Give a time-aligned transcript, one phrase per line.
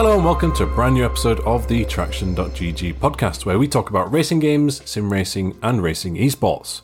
[0.00, 3.90] Hello and welcome to a brand new episode of the Traction.gg podcast, where we talk
[3.90, 6.80] about racing games, sim racing, and racing esports.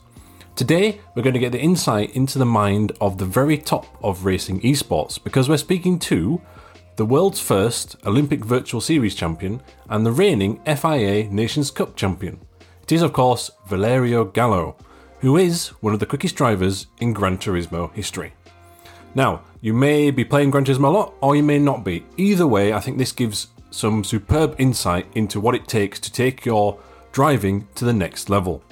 [0.55, 4.23] Today, we're going to get the insight into the mind of the very top of
[4.23, 6.39] racing esports because we're speaking to
[6.97, 12.39] the world's first Olympic Virtual Series champion and the reigning FIA Nations Cup champion.
[12.83, 14.75] It is, of course, Valerio Gallo,
[15.21, 18.33] who is one of the quickest drivers in Gran Turismo history.
[19.15, 22.05] Now, you may be playing Gran Turismo a lot, or you may not be.
[22.17, 26.45] Either way, I think this gives some superb insight into what it takes to take
[26.45, 26.79] your
[27.11, 28.63] driving to the next level.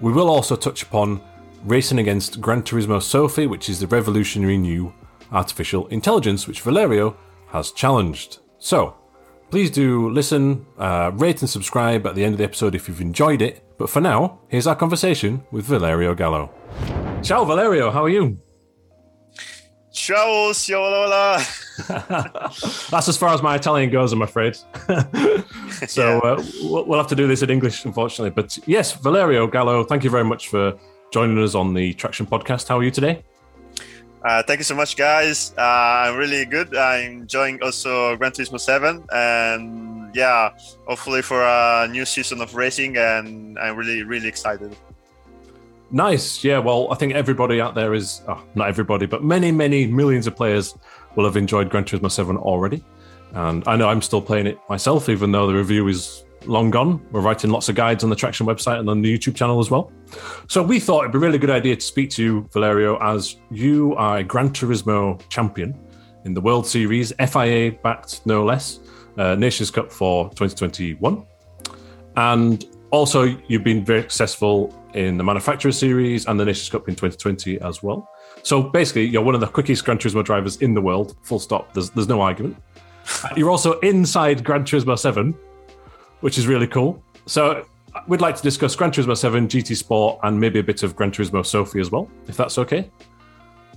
[0.00, 1.20] We will also touch upon
[1.64, 4.92] racing against Gran Turismo Sophy, which is the revolutionary new
[5.30, 7.16] artificial intelligence which Valerio
[7.48, 8.38] has challenged.
[8.58, 8.96] So,
[9.50, 13.00] please do listen, uh, rate, and subscribe at the end of the episode if you've
[13.00, 13.64] enjoyed it.
[13.78, 16.50] But for now, here's our conversation with Valerio Gallo.
[17.22, 18.38] Ciao, Valerio, how are you?
[19.92, 21.38] Ciao, Siolola.
[22.90, 24.56] That's as far as my Italian goes, I'm afraid.
[25.86, 28.30] so uh, we'll have to do this in English, unfortunately.
[28.30, 30.78] But yes, Valerio Gallo, thank you very much for
[31.12, 32.68] joining us on the Traction podcast.
[32.68, 33.22] How are you today?
[34.24, 35.52] Uh, thank you so much, guys.
[35.58, 36.74] Uh, I'm really good.
[36.74, 40.50] I'm enjoying also Gran Turismo 7, and yeah,
[40.86, 44.74] hopefully for a new season of racing, and I'm really, really excited.
[45.92, 46.42] Nice.
[46.42, 46.58] Yeah.
[46.58, 50.34] Well, I think everybody out there is, oh, not everybody, but many, many millions of
[50.34, 50.74] players
[51.16, 52.82] will have enjoyed Gran Turismo 7 already.
[53.34, 57.06] And I know I'm still playing it myself, even though the review is long gone.
[57.12, 59.70] We're writing lots of guides on the Traction website and on the YouTube channel as
[59.70, 59.92] well.
[60.48, 63.36] So we thought it'd be a really good idea to speak to you, Valerio, as
[63.50, 65.78] you are a Gran Turismo champion
[66.24, 68.80] in the World Series, FIA backed no less,
[69.18, 71.26] uh, Nations Cup for 2021.
[72.16, 76.94] And also, you've been very successful in the Manufacturer Series and the Nations Cup in
[76.94, 78.06] 2020 as well.
[78.42, 81.16] So basically, you're one of the quickest Gran Turismo drivers in the world.
[81.22, 81.72] Full stop.
[81.72, 82.56] There's there's no argument.
[83.36, 85.34] You're also inside Gran Turismo 7,
[86.20, 87.02] which is really cool.
[87.26, 87.66] So
[88.06, 91.10] we'd like to discuss Gran Turismo 7, GT Sport, and maybe a bit of Gran
[91.10, 92.90] Turismo Sophy as well, if that's okay.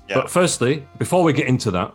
[0.09, 0.15] Yeah.
[0.15, 1.93] But firstly, before we get into that,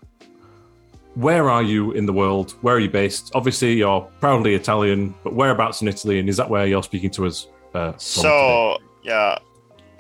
[1.15, 2.53] where are you in the world?
[2.63, 3.33] Where are you based?
[3.35, 6.19] Obviously, you're proudly Italian, but whereabouts in Italy?
[6.19, 7.49] And is that where you're speaking to us?
[7.75, 8.85] Uh, so, today?
[9.03, 9.39] yeah,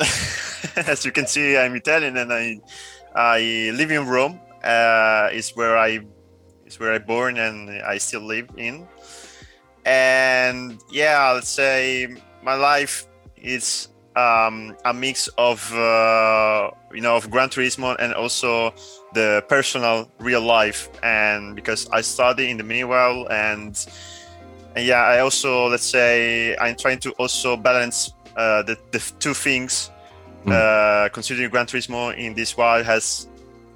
[0.88, 2.60] as you can see, I'm Italian and I
[3.14, 4.40] I live in Rome.
[4.62, 6.00] Uh, is where I
[6.66, 8.86] is where I born and I still live in.
[9.84, 12.08] And yeah, let's say
[12.42, 13.06] my life
[13.36, 18.74] is um, a mix of uh, you know of Gran Turismo and also
[19.14, 20.88] the personal real life.
[21.02, 23.74] And because I study in the meanwhile, and,
[24.76, 29.34] and yeah, I also let's say I'm trying to also balance uh, the, the two
[29.34, 29.90] things.
[30.46, 30.52] Mm.
[30.52, 33.28] Uh, considering Gran Turismo in this while has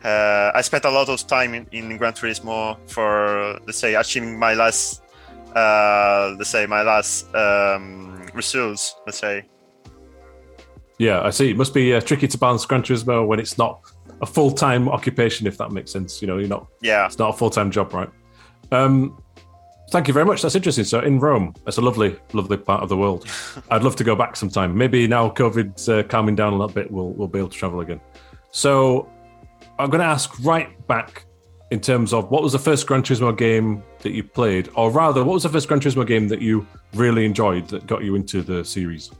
[0.02, 4.38] uh, I spent a lot of time in, in Gran Turismo for let's say achieving
[4.38, 5.02] my last
[5.54, 8.96] uh, let's say my last um, results.
[9.06, 9.44] Let's say.
[10.98, 11.50] Yeah, I see.
[11.50, 13.80] It must be uh, tricky to balance Gran Turismo when it's not
[14.22, 16.22] a full time occupation, if that makes sense.
[16.22, 16.66] You know, you're not.
[16.80, 17.06] Yeah.
[17.06, 18.08] It's not a full time job, right?
[18.70, 19.20] Um,
[19.90, 20.42] thank you very much.
[20.42, 20.84] That's interesting.
[20.84, 23.26] So in Rome, that's a lovely, lovely part of the world.
[23.70, 24.76] I'd love to go back sometime.
[24.76, 27.80] Maybe now COVID's uh, calming down a little bit, we'll we'll be able to travel
[27.80, 28.00] again.
[28.50, 29.08] So
[29.78, 31.26] I'm going to ask right back
[31.70, 35.24] in terms of what was the first Gran Turismo game that you played, or rather,
[35.24, 38.42] what was the first Gran Turismo game that you really enjoyed that got you into
[38.42, 39.10] the series?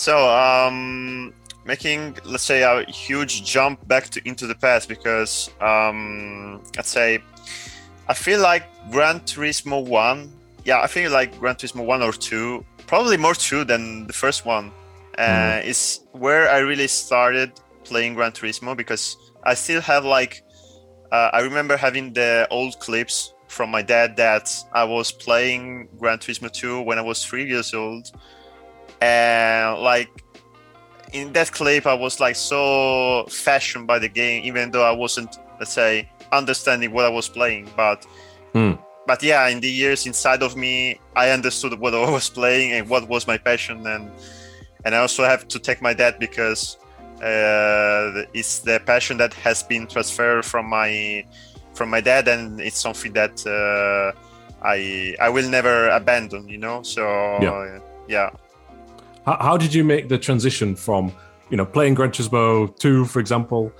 [0.00, 1.34] So, um,
[1.66, 7.18] making let's say a huge jump back to into the past because um, let's say
[8.08, 10.32] I feel like Gran Turismo One,
[10.64, 14.46] yeah, I feel like Gran Turismo One or Two, probably more two than the first
[14.46, 14.72] one,
[15.18, 15.66] uh, mm.
[15.66, 17.52] is where I really started
[17.84, 20.42] playing Gran Turismo because I still have like
[21.12, 26.20] uh, I remember having the old clips from my dad that I was playing Gran
[26.20, 28.10] Turismo 2 when I was three years old,
[29.00, 30.10] and like
[31.12, 35.36] in that clip, I was like so fashioned by the game, even though I wasn't,
[35.58, 37.68] let's say, understanding what I was playing.
[37.76, 38.06] But
[38.54, 38.78] mm.
[39.06, 42.88] but yeah, in the years inside of me, I understood what I was playing and
[42.88, 44.10] what was my passion, and
[44.84, 46.76] and I also have to thank my dad because
[47.22, 51.24] uh, it's the passion that has been transferred from my
[51.74, 54.18] from my dad, and it's something that uh,
[54.62, 56.48] I I will never abandon.
[56.48, 57.02] You know, so
[57.40, 57.80] yeah.
[58.08, 58.30] yeah.
[59.30, 61.12] How, how did you make the transition from
[61.50, 63.72] you know playing Gran Turismo 2, for example,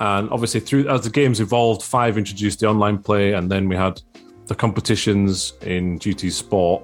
[0.00, 3.76] and obviously through as the games evolved, five introduced the online play, and then we
[3.76, 4.02] had
[4.46, 6.82] the competitions in GT Sport.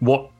[0.00, 0.32] What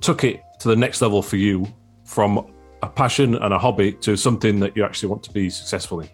[0.00, 1.66] took it to the next level for you
[2.04, 2.52] from
[2.84, 6.08] a passion and a hobby to something that you actually want to be successful in?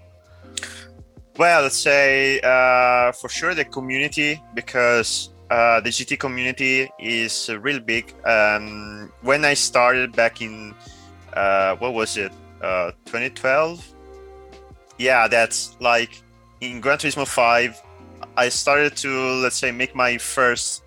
[1.37, 7.81] Well, let's say uh, for sure the community because uh, the GT community is real
[7.81, 8.15] big.
[8.25, 10.75] Um, when I started back in
[11.35, 13.79] uh, what was it, 2012?
[13.79, 13.83] Uh,
[14.99, 16.23] yeah, that's like
[16.61, 17.83] in Gran Turismo 5.
[18.37, 19.11] I started to
[19.43, 20.83] let's say make my first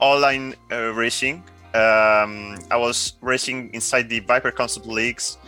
[0.00, 1.44] online uh, racing.
[1.74, 5.38] Um, I was racing inside the Viper Concept Leagues,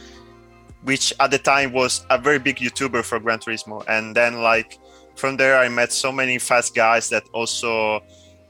[0.85, 3.85] which at the time was a very big YouTuber for Gran Turismo.
[3.89, 4.79] And then like
[5.17, 8.01] from there, I met so many fast guys that also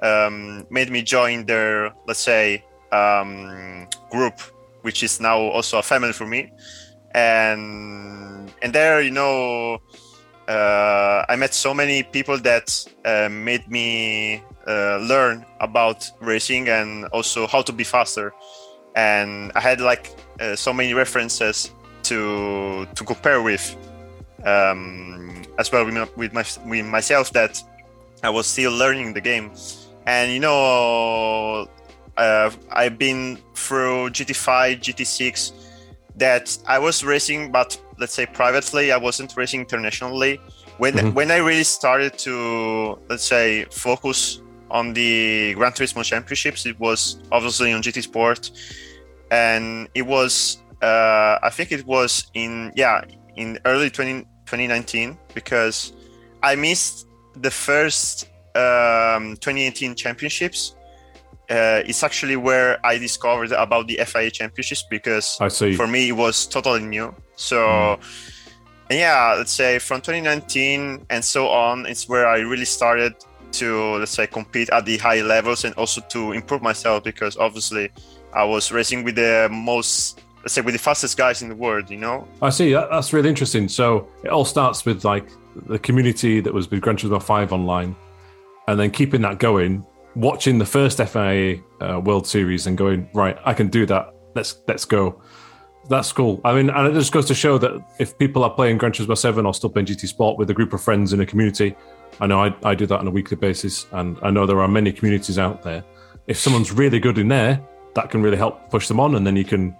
[0.04, 4.38] um, made me join their let's say um, group,
[4.82, 6.52] which is now also a family for me.
[7.14, 9.78] And and there, you know,
[10.48, 17.06] uh, I met so many people that uh, made me uh, learn about racing and
[17.06, 18.32] also how to be faster.
[18.96, 20.10] And I had like
[20.40, 21.70] uh, so many references
[22.04, 23.76] to to compare with,
[24.44, 27.62] um, as well with, my, with, my, with myself that
[28.22, 29.50] I was still learning the game.
[30.06, 31.68] And you know,
[32.16, 35.52] uh, I've been through GT5, GT6
[36.16, 40.40] that I was racing, but let's say privately, I wasn't racing internationally.
[40.78, 41.14] When mm-hmm.
[41.14, 44.40] when I really started to let's say focus
[44.70, 48.50] on the Gran Turismo championships, it was obviously on GT Sport,
[49.30, 53.02] and it was uh, I think it was in yeah
[53.36, 55.92] in early 20, 2019 because
[56.42, 60.74] I missed the first um, 2018 championships
[61.50, 65.36] uh, it's actually where I discovered about the FIA championships because
[65.76, 67.14] for me it was totally new.
[67.36, 68.00] So, mm.
[68.90, 73.14] yeah, let's say from 2019 and so on, it's where I really started
[73.52, 77.88] to let's say compete at the high levels and also to improve myself because obviously
[78.32, 81.90] I was racing with the most let's say with the fastest guys in the world.
[81.90, 82.26] You know.
[82.40, 82.72] I see.
[82.72, 83.68] That, that's really interesting.
[83.68, 85.28] So it all starts with like
[85.66, 87.94] the community that was with Gran Turismo Five online,
[88.68, 93.38] and then keeping that going watching the first FIA uh, World Series and going right,
[93.44, 94.14] I can do that.
[94.34, 95.20] Let's let's go.
[95.88, 96.40] That's cool.
[96.44, 99.16] I mean, and it just goes to show that if people are playing Gran Turismo
[99.18, 101.76] Seven or still playing GT Sport with a group of friends in a community,
[102.20, 104.68] I know I, I do that on a weekly basis, and I know there are
[104.68, 105.84] many communities out there.
[106.26, 107.60] If someone's really good in there,
[107.94, 109.76] that can really help push them on, and then you can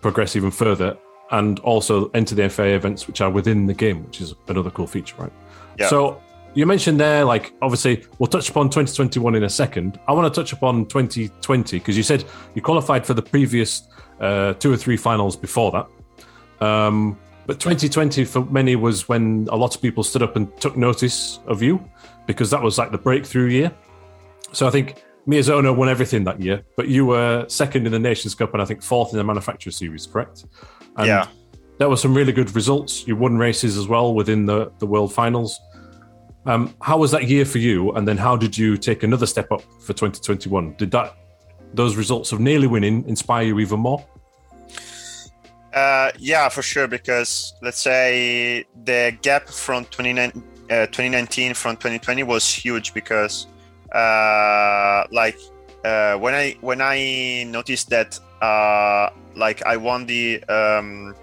[0.00, 0.96] progress even further
[1.32, 4.86] and also enter the FIA events which are within the game, which is another cool
[4.86, 5.32] feature, right?
[5.78, 5.88] Yeah.
[5.88, 6.20] So
[6.54, 9.98] you mentioned there, like obviously, we'll touch upon 2021 in a second.
[10.06, 13.88] I want to touch upon 2020 because you said you qualified for the previous
[14.20, 16.66] uh, two or three finals before that.
[16.66, 20.76] Um, but 2020 for many was when a lot of people stood up and took
[20.76, 21.82] notice of you
[22.26, 23.72] because that was like the breakthrough year.
[24.52, 28.34] So I think Miyazono won everything that year, but you were second in the Nations
[28.34, 30.44] Cup and I think fourth in the Manufacturer Series, correct?
[30.96, 31.26] And yeah.
[31.78, 33.08] There were some really good results.
[33.08, 35.58] You won races as well within the, the World Finals.
[36.44, 37.92] Um, how was that year for you?
[37.92, 40.74] And then how did you take another step up for 2021?
[40.74, 41.16] Did that
[41.74, 44.04] those results of nearly winning inspire you even more?
[45.72, 46.88] Uh, yeah, for sure.
[46.88, 53.46] Because let's say the gap from 2019, uh, 2019 from 2020 was huge because
[53.92, 55.38] uh, like
[55.84, 61.14] uh, when I when I noticed that uh, like I won the um,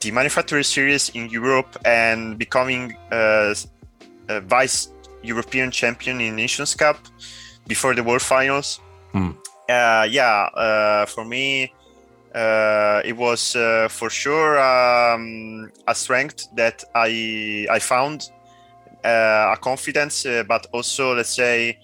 [0.00, 2.96] the manufacturer series in Europe and becoming
[4.30, 4.88] uh, vice
[5.22, 6.96] European champion in Nations Cup
[7.66, 8.80] before the World Finals.
[9.12, 9.30] Hmm.
[9.68, 11.72] Uh, yeah, uh, for me,
[12.34, 18.30] uh, it was uh, for sure um, a strength that I I found
[19.04, 21.78] uh, a confidence, uh, but also let's say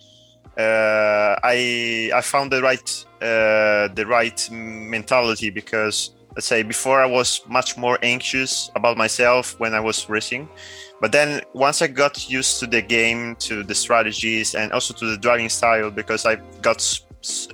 [0.56, 7.76] I I found the right the right mentality because let's say before I was much
[7.76, 10.48] more anxious about myself when I was racing
[11.00, 15.06] but then once I got used to the game, to the strategies, and also to
[15.06, 16.80] the driving style, because I got,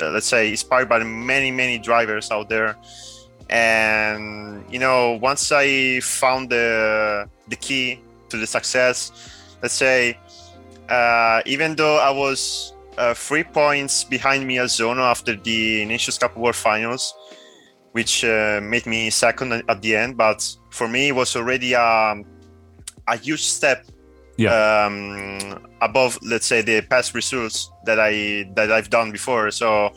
[0.00, 2.76] uh, let's say, inspired by many, many drivers out there.
[3.50, 9.10] And you know, once I found the the key to the success,
[9.60, 10.16] let's say,
[10.88, 16.56] uh, even though I was uh, three points behind Miyazono after the Nations Cup World
[16.56, 17.12] Finals,
[17.92, 21.82] which uh, made me second at the end, but for me it was already a
[21.82, 22.24] um,
[23.08, 23.84] a huge step
[24.36, 24.84] yeah.
[24.86, 29.50] um, above, let's say, the past results that I that I've done before.
[29.50, 29.92] So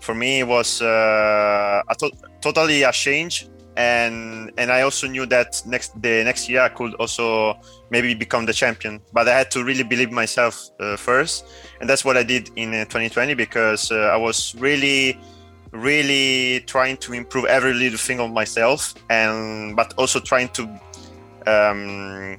[0.00, 5.26] for me, it was uh, a to- totally a change, and and I also knew
[5.26, 7.58] that next the next year I could also
[7.90, 9.00] maybe become the champion.
[9.12, 11.46] But I had to really believe myself uh, first,
[11.80, 15.18] and that's what I did in uh, 2020 because uh, I was really
[15.72, 20.62] really trying to improve every little thing of myself and but also trying to
[21.46, 22.38] um,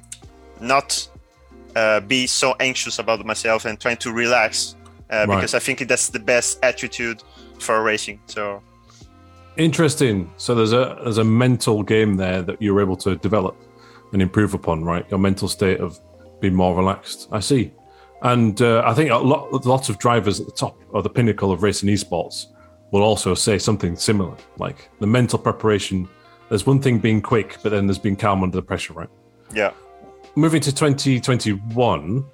[0.60, 1.08] not
[1.76, 4.74] uh, be so anxious about myself and trying to relax
[5.10, 5.36] uh, Right.
[5.36, 7.22] because I think that's the best attitude
[7.58, 8.20] for racing.
[8.26, 8.62] So
[9.56, 10.30] Interesting.
[10.36, 13.56] So there's a there's a mental game there that you're able to develop
[14.12, 15.04] and improve upon, right?
[15.10, 15.98] Your mental state of
[16.40, 17.28] being more relaxed.
[17.32, 17.72] I see.
[18.22, 21.52] And uh, I think a lot, lots of drivers at the top or the pinnacle
[21.52, 22.46] of racing esports
[22.90, 24.36] will also say something similar.
[24.58, 26.08] Like the mental preparation.
[26.48, 29.08] There's one thing being quick, but then there's being calm under the pressure, right?
[29.54, 29.72] yeah,
[30.36, 32.24] moving to 2021,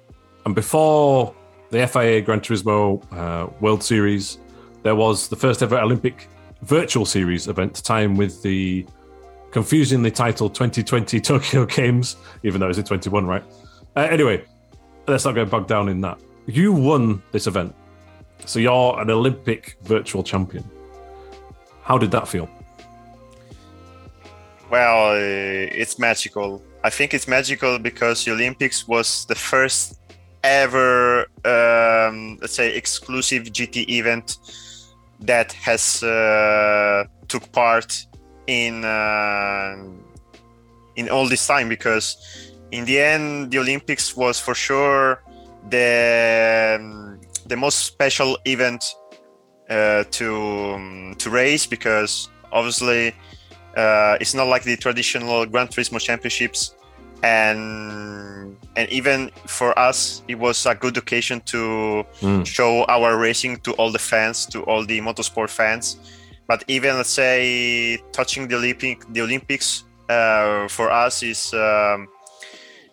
[0.45, 1.33] and before
[1.69, 4.39] the FIA Gran Turismo uh, World Series,
[4.83, 6.29] there was the first ever Olympic
[6.61, 8.85] virtual series event, time with the
[9.51, 13.43] confusingly titled 2020 Tokyo Games, even though it's in 21, right?
[13.95, 14.43] Uh, anyway,
[15.07, 16.19] let's not get bogged down in that.
[16.45, 17.75] You won this event,
[18.45, 20.63] so you're an Olympic virtual champion.
[21.83, 22.49] How did that feel?
[24.69, 26.61] well, uh, it's magical.
[26.83, 29.99] I think it's magical because the Olympics was the first
[30.43, 34.37] ever, um, let's say, exclusive GT event
[35.21, 38.05] that has uh, took part
[38.47, 39.75] in uh,
[40.95, 41.69] in all this time.
[41.69, 42.17] Because
[42.71, 45.23] in the end, the Olympics was for sure
[45.69, 48.83] the um, the most special event
[49.69, 53.13] uh, to um, to race because obviously
[53.75, 56.75] uh, it's not like the traditional Gran Turismo championships,
[57.23, 62.45] and and even for us, it was a good occasion to Mm.
[62.45, 65.97] show our racing to all the fans, to all the motorsport fans.
[66.47, 72.07] But even let's say touching the Olympic, the Olympics uh, for us is um,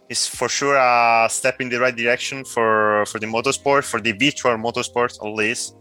[0.08, 4.12] is for sure a step in the right direction for for the motorsport, for the
[4.12, 5.74] virtual motorsport at least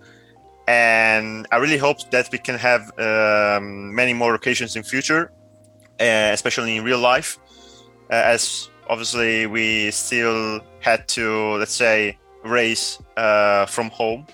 [0.68, 5.32] and I really hope that we can have um, many more occasions in future,
[6.00, 7.38] uh, especially in real life,
[8.10, 14.26] uh, as obviously we still had to let's say race uh, from home.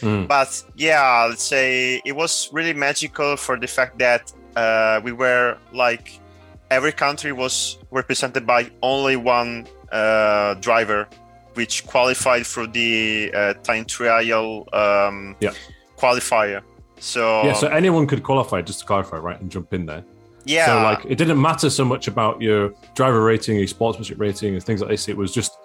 [0.00, 0.28] Mm.
[0.28, 5.58] But yeah, let's say it was really magical for the fact that uh, we were
[5.72, 6.20] like
[6.70, 11.08] every country was represented by only one uh, driver
[11.54, 15.52] which qualified through the uh, time trial um, Yeah.
[15.96, 16.60] qualifier.
[16.98, 20.04] So Yeah, so anyone could qualify, just to clarify, right, and jump in there.
[20.44, 24.54] yeah, So like it didn't matter so much about your driver rating, your sportsmanship rating,
[24.54, 25.08] and things like this.
[25.08, 25.56] It was just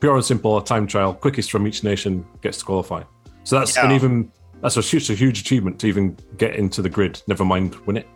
[0.00, 1.12] pure and simple a time trial.
[1.12, 3.02] Quickest from each nation gets to qualify.
[3.44, 4.30] So that's an even
[4.60, 7.20] that's a huge, a huge achievement to even get into the grid.
[7.26, 8.06] Never mind win it.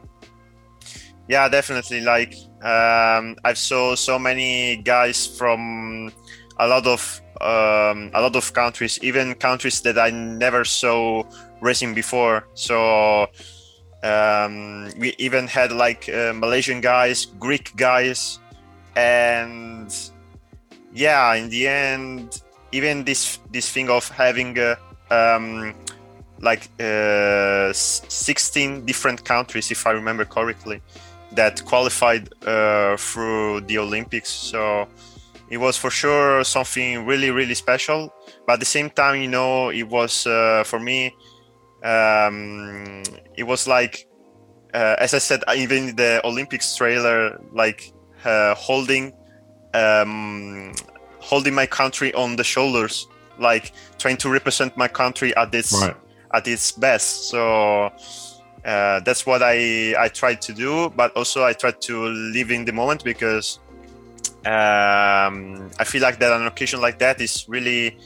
[1.29, 2.01] Yeah, definitely.
[2.01, 6.13] Like um, I've saw so many guys from
[6.59, 11.25] a lot of um, a lot of countries, even countries that I never saw
[11.61, 12.47] racing before.
[12.55, 13.27] So
[14.03, 18.39] um, we even had like uh, Malaysian guys, Greek guys,
[18.95, 19.95] and
[20.93, 22.43] yeah, in the end,
[22.73, 24.77] even this this thing of having uh,
[25.11, 25.75] um,
[26.41, 30.83] like uh, 16 different countries, if I remember correctly,
[31.33, 34.31] that qualified uh, through the Olympics.
[34.31, 34.89] So
[35.51, 38.13] it was for sure something really, really special.
[38.47, 41.15] But at the same time, you know, it was uh, for me,
[41.85, 43.03] um,
[43.37, 44.09] it was like,
[44.75, 47.93] uh, as I said, even the Olympics trailer, like
[48.25, 49.13] uh, holding,
[49.75, 50.73] um,
[51.21, 53.07] holding my country on the shoulders,
[53.39, 55.97] like trying to represent my country at its Right.
[56.33, 57.29] at its best.
[57.31, 57.91] So
[58.67, 62.65] uh, that's what I I tried to do, but also I tried to live in
[62.65, 63.61] the moment because
[64.45, 67.97] um, I feel like that an occasion like that is really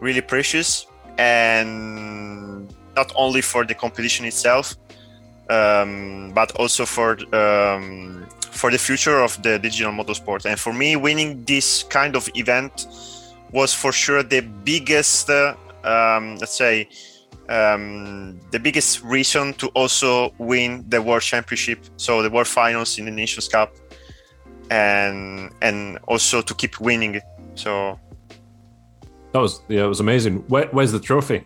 [0.00, 0.86] really precious
[1.18, 4.76] and not only for the competition itself,
[5.50, 10.46] um, but also for um, for the future of the digital motorsport.
[10.46, 12.86] And for me, winning this kind of event
[13.52, 15.54] was for sure the biggest, uh,
[15.84, 16.88] um, let's say,
[17.48, 23.04] um, the biggest reason to also win the World Championship, so the World Finals in
[23.04, 23.72] the Nations Cup,
[24.70, 27.20] and and also to keep winning.
[27.54, 27.98] So
[29.32, 30.44] That was yeah, it was amazing.
[30.48, 31.44] Where, where's the trophy?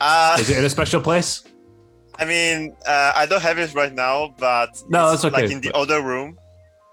[0.00, 1.44] uh, Is it in a special place?
[2.18, 5.42] I mean, uh, I don't have it right now, but No, it's that's okay.
[5.42, 6.38] like in the other room,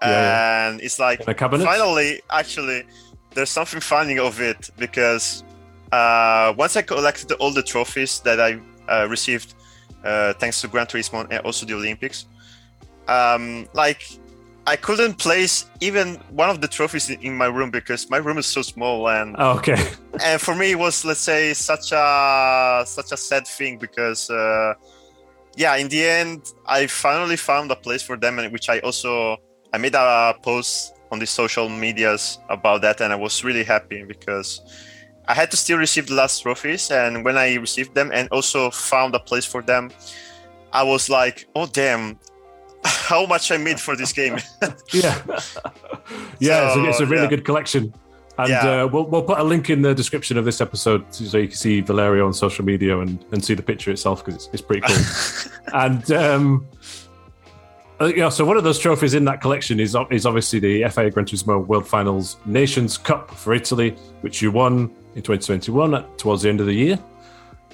[0.02, 1.64] Yeah, and it's like In a cabinet?
[1.64, 2.84] finally, actually,
[3.34, 5.42] there's something funny of it because
[5.94, 8.50] uh, once I collected all the trophies that I
[8.92, 9.54] uh, received
[10.04, 12.26] uh, thanks to Gran Turismo and also the Olympics,
[13.08, 14.02] um, like
[14.66, 16.06] I couldn't place even
[16.42, 19.58] one of the trophies in- my room because my room is so small and Oh,
[19.58, 19.76] okay.
[20.24, 24.72] and for me it was let's say such a such a sad thing because uh,
[25.56, 29.36] yeah in the end i finally found a place for them and which i also
[29.74, 34.02] i made a post on the social medias about that, and I was really happy
[34.04, 34.60] because
[35.26, 38.70] I had to still receive the last trophies, and when I received them and also
[38.70, 39.90] found a place for them,
[40.72, 42.18] I was like, oh damn,
[42.84, 44.38] how much I made for this game.
[44.92, 45.22] yeah,
[46.38, 47.30] yeah, so, it's, a, it's, a, really yeah.
[47.30, 47.94] good collection.
[48.36, 48.82] And yeah.
[48.82, 51.56] uh, we'll, we'll put a link in the description of this episode so you can
[51.56, 54.82] see Valerio on social media and, and see the picture itself because it's, it's, pretty
[54.84, 55.52] cool.
[55.72, 56.66] and um,
[58.00, 61.10] uh, yeah, so one of those trophies in that collection is is obviously the FIA
[61.10, 63.90] Gran Turismo World Finals Nations Cup for Italy,
[64.22, 66.98] which you won in 2021 towards the end of the year.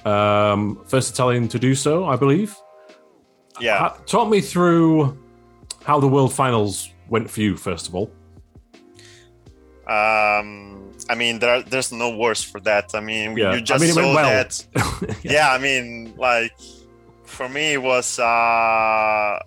[0.04, 2.56] Um, first Italian to do so, I believe.
[3.60, 3.94] Yeah.
[4.06, 5.18] talk me through
[5.84, 8.10] how the World Finals went for you, first of all.
[9.86, 12.94] Um, I mean, there, there's no words for that.
[12.94, 13.54] I mean, yeah.
[13.54, 14.28] you just I mean, saw well.
[14.28, 14.66] that.
[14.74, 15.14] yeah.
[15.32, 15.52] yeah.
[15.52, 16.52] I mean, like
[17.24, 19.40] for me, it was uh,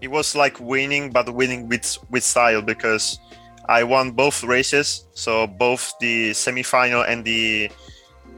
[0.00, 3.18] it was like winning, but winning with with style because
[3.68, 7.70] I won both races, so both the semi-final and the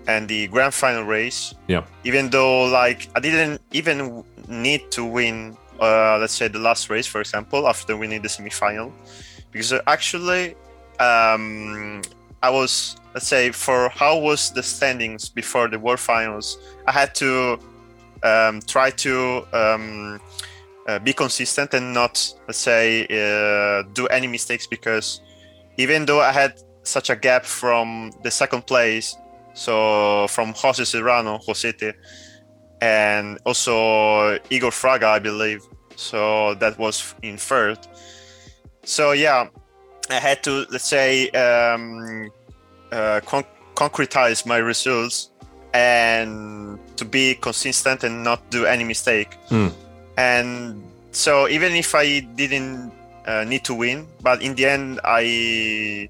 [0.08, 1.54] and the grand final race.
[1.66, 1.84] Yeah.
[2.04, 7.06] Even though like I didn't even need to win, uh, let's say the last race,
[7.06, 8.92] for example, after winning the semi-final,
[9.50, 10.54] because actually,
[11.00, 12.02] um,
[12.42, 17.14] I was let's say for how was the standings before the world finals, I had
[17.16, 17.58] to
[18.22, 20.20] um, try to um,
[20.86, 25.20] uh, be consistent and not let's say uh, do any mistakes because
[25.76, 29.16] even though I had such a gap from the second place,
[29.54, 31.94] so from Jose Serrano, Josete,
[32.80, 35.62] and also Igor Fraga, I believe.
[35.96, 37.78] So that was in third.
[38.84, 39.48] So yeah,
[40.10, 42.30] I had to let's say um,
[42.92, 45.30] uh, con- concretize my results
[45.74, 49.36] and to be consistent and not do any mistake.
[49.50, 49.72] Mm.
[50.16, 50.82] And
[51.12, 52.92] so even if I didn't
[53.26, 56.08] uh, need to win, but in the end, I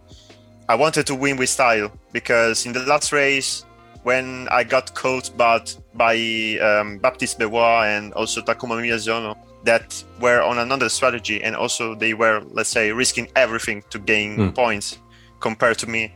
[0.69, 3.65] I wanted to win with style because in the last race,
[4.03, 6.17] when I got caught but by
[6.61, 12.15] um, Baptiste Beauvois and also Takuma Miyazono, that were on another strategy, and also they
[12.15, 14.55] were, let's say, risking everything to gain mm.
[14.55, 14.99] points
[15.41, 16.13] compared to me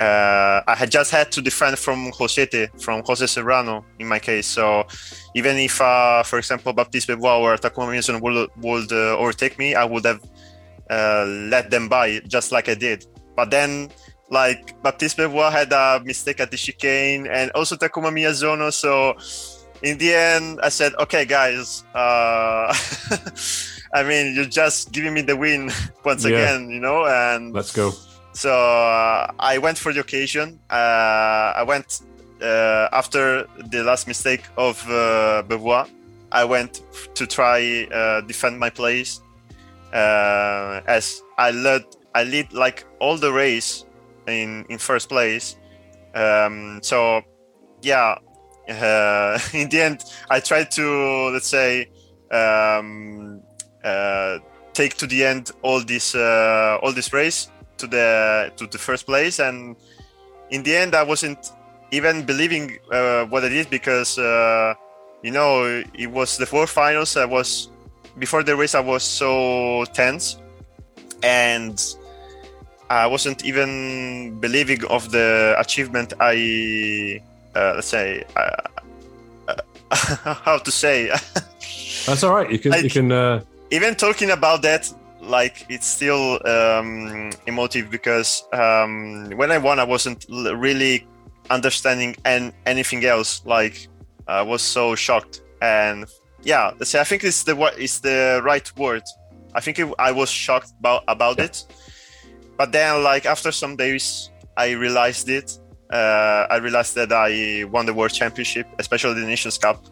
[0.00, 4.46] uh, I had just had to defend from Josete, from Jose Serrano in my case.
[4.46, 4.86] So
[5.34, 9.74] even if, uh, for example, Baptiste Beauvois or Takuma Miyazono would, would uh, overtake me,
[9.74, 10.20] I would have
[10.90, 13.06] uh, let them by just like I did.
[13.36, 13.90] But then,
[14.30, 18.72] like Baptiste Beauvois had a mistake at the chicane, and also Takuma Miyazono.
[18.72, 19.14] So
[19.82, 22.74] in the end, I said, "Okay, guys." Uh,
[23.94, 25.70] I mean, you're just giving me the win
[26.04, 26.30] once yeah.
[26.30, 27.92] again, you know, and let's go
[28.34, 30.58] so uh, I went for the occasion.
[30.68, 32.02] Uh, I went
[32.42, 35.88] uh, after the last mistake of uh, Beauvois.
[36.32, 36.82] I went
[37.14, 39.20] to try uh, defend my place
[39.92, 41.84] uh, as I led.
[42.14, 43.84] I lead like all the race
[44.26, 45.56] in in first place.
[46.14, 47.22] Um, so
[47.82, 48.18] yeah,
[48.66, 51.88] in the end, I tried to let's say
[52.32, 53.40] um,
[54.72, 59.38] take to the end all this all this race to the to the first place.
[59.38, 59.76] And
[60.50, 61.52] in the end i wasn't
[61.90, 64.74] even believing uh, what it is because uh,
[65.22, 67.16] you know it was the four finals.
[67.16, 67.68] I was
[68.18, 70.36] before the race i was so tense.
[71.22, 71.80] And
[72.90, 77.20] i wasn't even believing of the achievement i
[77.56, 78.68] uh, let's say uh,
[80.44, 81.08] how to say.
[82.06, 82.50] That's all right.
[82.50, 84.92] You can you can uh, even talking about that
[85.26, 91.06] like it's still um, emotive because um, when I won, I wasn't really
[91.50, 93.42] understanding and anything else.
[93.44, 93.88] Like
[94.26, 96.06] I was so shocked, and
[96.42, 99.02] yeah, let's say I think it's the is the right word.
[99.54, 101.44] I think it, I was shocked about about yeah.
[101.44, 101.64] it,
[102.56, 105.58] but then like after some days, I realized it.
[105.90, 109.84] Uh, I realized that I won the world championship, especially the Nations Cup.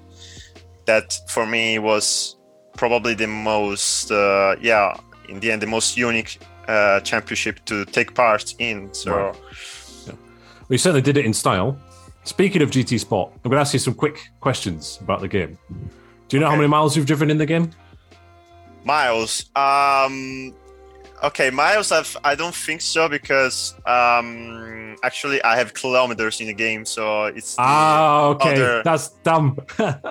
[0.87, 2.37] That for me was
[2.77, 4.97] probably the most uh, yeah
[5.33, 8.93] in the end the most unique uh, championship to take part in.
[8.95, 9.37] So, right.
[10.07, 10.15] yeah.
[10.69, 11.79] you certainly did it in style.
[12.25, 15.59] Speaking of GT Sport, I'm going to ask you some quick questions about the game.
[16.29, 16.53] Do you know okay.
[16.53, 17.71] how many miles you've driven in the game?
[18.85, 19.51] Miles.
[19.57, 20.55] Um,
[21.23, 21.91] okay, miles.
[21.91, 27.25] I've, I don't think so because um, actually I have kilometers in the game, so
[27.25, 28.55] it's ah okay.
[28.55, 28.83] Other...
[28.85, 29.59] That's dumb.
[29.79, 30.03] yeah,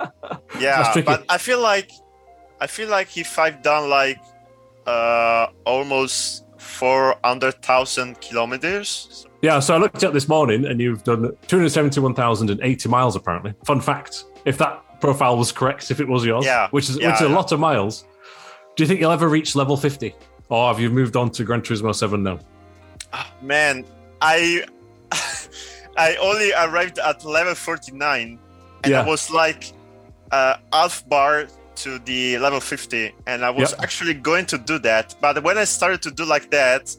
[0.60, 1.90] That's but I feel like
[2.60, 4.20] I feel like if I've done like
[4.86, 9.26] uh, almost 400,000 kilometers.
[9.42, 13.54] Yeah, so I looked at this morning and you've done 271,080 miles apparently.
[13.64, 17.08] Fun fact if that profile was correct, if it was yours, yeah, which is, yeah,
[17.08, 17.28] which is yeah.
[17.28, 18.04] a lot of miles,
[18.76, 20.14] do you think you'll ever reach level 50
[20.48, 22.38] or have you moved on to Gran Turismo Seven now?
[23.40, 23.84] Man,
[24.20, 24.64] I
[25.96, 28.38] I only arrived at level 49
[28.84, 29.02] and Yeah.
[29.02, 29.72] I was like
[30.30, 33.80] uh, half bar to the level 50 and I was Yep.
[33.82, 36.94] actually going to do that but when I started to do like that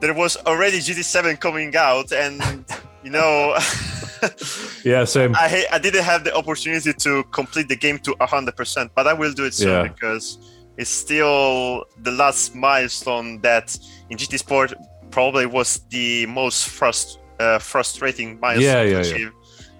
[0.00, 2.42] there was already GT7 coming out and
[3.04, 3.56] you know
[4.84, 5.34] Yeah, same.
[5.34, 9.32] I I didn't have the opportunity to complete the game to 100% but I will
[9.32, 9.82] do it soon Yeah.
[9.88, 10.38] because
[10.76, 13.76] it's still the last milestone that
[14.10, 14.72] in GT Sport
[15.10, 19.00] probably was the most frust- uh, frustrating milestone Yeah, to yeah, yeah.
[19.14, 19.32] achieve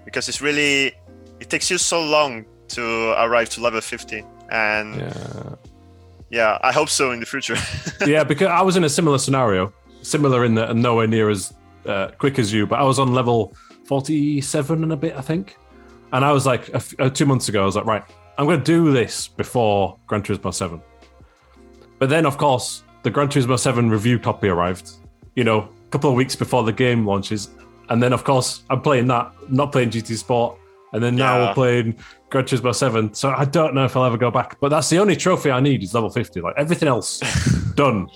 [0.05, 0.93] because it's really
[1.41, 5.55] it takes you so long to arrive to level 50 and yeah,
[6.31, 6.59] Yeah.
[6.63, 7.57] I hope so in the future
[8.07, 11.53] yeah, because I was in a similar scenario, similar in that and nowhere near as
[11.87, 13.55] uh, quick as you, but I was on level
[13.87, 15.57] 47 and a bit, I think.
[16.13, 18.03] And I was like, a f- uh, two months ago, I was like, right,
[18.39, 20.81] I'm going to do this before Gran Turismo 7.
[21.99, 24.91] But then, of course, the Gran Turismo 7 review copy arrived,
[25.37, 27.51] you know, a couple of weeks before the game launches.
[27.89, 30.57] And then, of course, I'm playing that, not playing GT Sport.
[30.93, 31.47] And then now Yeah.
[31.49, 31.97] we're playing
[32.31, 33.13] Gran Turismo 7.
[33.15, 34.59] So I don't know if I'll ever go back.
[34.61, 36.41] But that's the only trophy I need is level 50.
[36.41, 37.21] Like everything else,
[37.75, 38.09] done.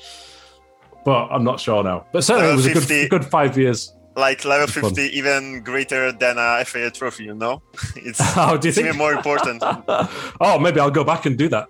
[1.05, 2.07] But I'm not sure now.
[2.13, 3.09] But certainly it Level was a 50.
[3.09, 3.93] good, good five years.
[4.17, 4.95] like level Fun.
[4.95, 7.61] 50 even greater than a FIA trophy you know
[7.97, 8.87] it's, Oh, do you it's think?
[8.87, 9.61] even more important
[10.41, 11.67] oh, maybe I'll go back and do that.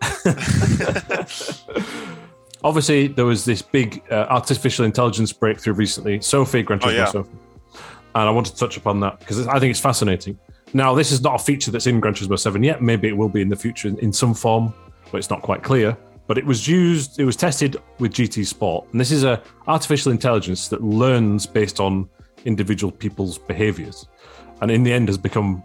[2.62, 7.04] Obviously, there was this big uh, artificial intelligence breakthrough recently, Sophy, Gran Oh, yeah.
[7.06, 7.30] Sophy.
[8.14, 10.38] And I want to touch upon that because I think it's fascinating.
[10.76, 12.82] Now, this is not a feature that's in Gran Turismo 7 yet.
[12.82, 14.74] Maybe it will be in the future in, some form,
[15.12, 15.96] but it's not quite clear.
[16.26, 18.88] But it was used, it was tested with GT Sport.
[18.90, 22.08] And this is a artificial intelligence that learns based on
[22.44, 24.08] individual people's behaviors.
[24.62, 25.62] And in the end has become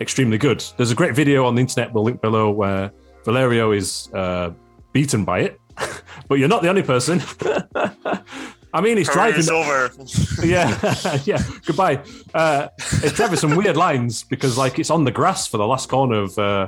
[0.00, 0.64] extremely good.
[0.78, 2.90] There's a great video on the internet we'll link below where
[3.26, 4.52] Valerio is uh,
[4.92, 5.60] beaten by it,
[6.28, 7.20] but you're not the only person.
[8.74, 9.50] I mean, he's Career driving.
[9.50, 9.90] over
[10.44, 11.42] Yeah, yeah.
[11.64, 12.02] Goodbye.
[12.34, 12.68] Uh,
[13.02, 16.20] it's driving some weird lines because, like, it's on the grass for the last corner
[16.22, 16.66] of uh,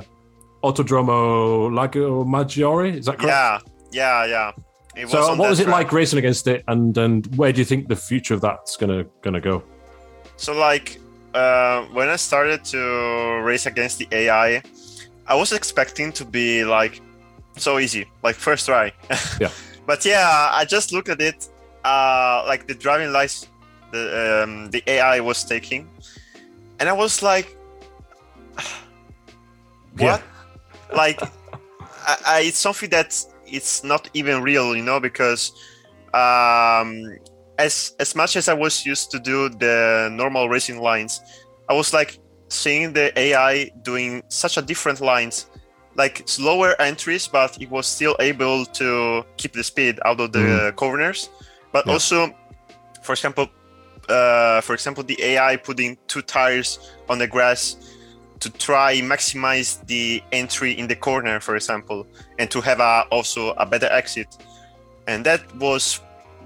[0.63, 2.97] Autodromo Lago Maggiore.
[2.97, 3.27] Is that correct?
[3.27, 3.59] yeah
[3.91, 4.51] yeah yeah
[4.95, 5.75] it So, on what was it track.
[5.75, 9.03] like racing against it, and and where do you think the future of that's gonna
[9.21, 9.63] gonna go?
[10.37, 10.99] So like
[11.33, 14.61] uh, when I started to race against the AI,
[15.27, 17.01] I was expecting to be like
[17.57, 18.91] so easy, like first try.
[19.39, 19.49] Yeah.
[19.85, 21.47] but yeah, I just looked at it,
[21.83, 23.47] uh, like the driving lights,
[23.91, 25.89] the um, the AI was taking,
[26.79, 27.55] and I was like,
[29.97, 30.11] Yeah.
[30.13, 30.23] what?
[30.95, 35.51] Like, I, I, it's something that it's not even real, you know, because
[36.13, 37.17] um,
[37.57, 41.21] as as much as I was used to do the normal racing lines,
[41.69, 45.47] I was like seeing the AI doing such a different lines,
[45.95, 50.73] like slower entries, but it was still able to keep the speed out of the
[50.75, 51.29] corners.
[51.71, 51.93] But Yeah.
[51.93, 52.33] also,
[53.03, 53.47] for example,
[54.09, 56.79] uh, for example, the AI putting two tires
[57.09, 57.75] on the grass
[58.39, 62.07] to try maximize the entry in the corner, for example,
[62.39, 64.27] and to have a, also a better exit.
[65.07, 65.99] And that was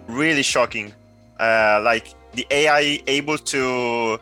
[0.07, 0.93] really shocking.
[1.39, 4.19] Uh, like the AI able to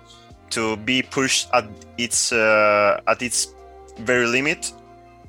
[0.49, 1.65] to be pushed at
[1.97, 3.53] its uh, at its
[3.99, 4.71] very limit,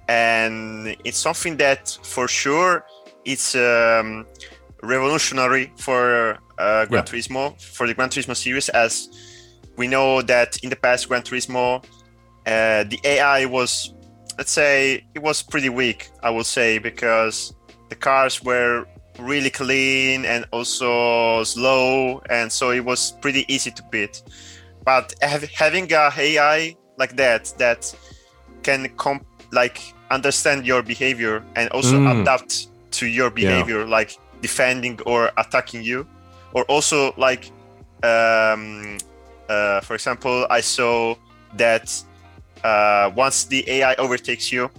[0.09, 2.85] and it's something that for sure
[3.25, 4.27] it's um,
[4.83, 7.13] revolutionary for uh, Gran Yeah.
[7.13, 9.09] Turismo for the Gran Turismo series, as
[9.77, 11.83] we know that in the past Gran Turismo
[12.45, 13.95] uh, the AI was,
[14.37, 16.11] let's say, it was pretty weak.
[16.25, 17.55] I would say because
[17.89, 18.85] the cars were
[19.21, 24.23] really clean and also slow, and so it was pretty easy to beat.
[24.85, 27.95] But have, having a AI like that that
[28.65, 32.23] can comp- like understand your behavior and also Mm.
[32.23, 32.69] adapt
[32.99, 36.07] to your behavior, like defending or attacking you,
[36.53, 37.51] or also like,
[38.03, 38.99] um,
[39.49, 41.15] uh, for example, I saw
[41.57, 41.91] that
[42.65, 44.71] uh, once the AI overtakes you,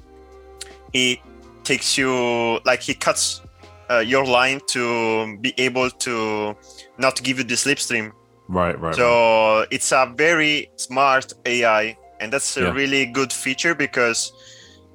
[0.92, 1.20] he
[1.64, 3.42] takes you like he cuts
[3.90, 6.56] uh, your line to be able to
[6.98, 8.12] not give you the slipstream.
[8.50, 8.90] Right, right.
[8.90, 8.96] right.
[8.96, 12.74] So it's a very smart AI, and that's a Yeah.
[12.74, 14.32] really good feature because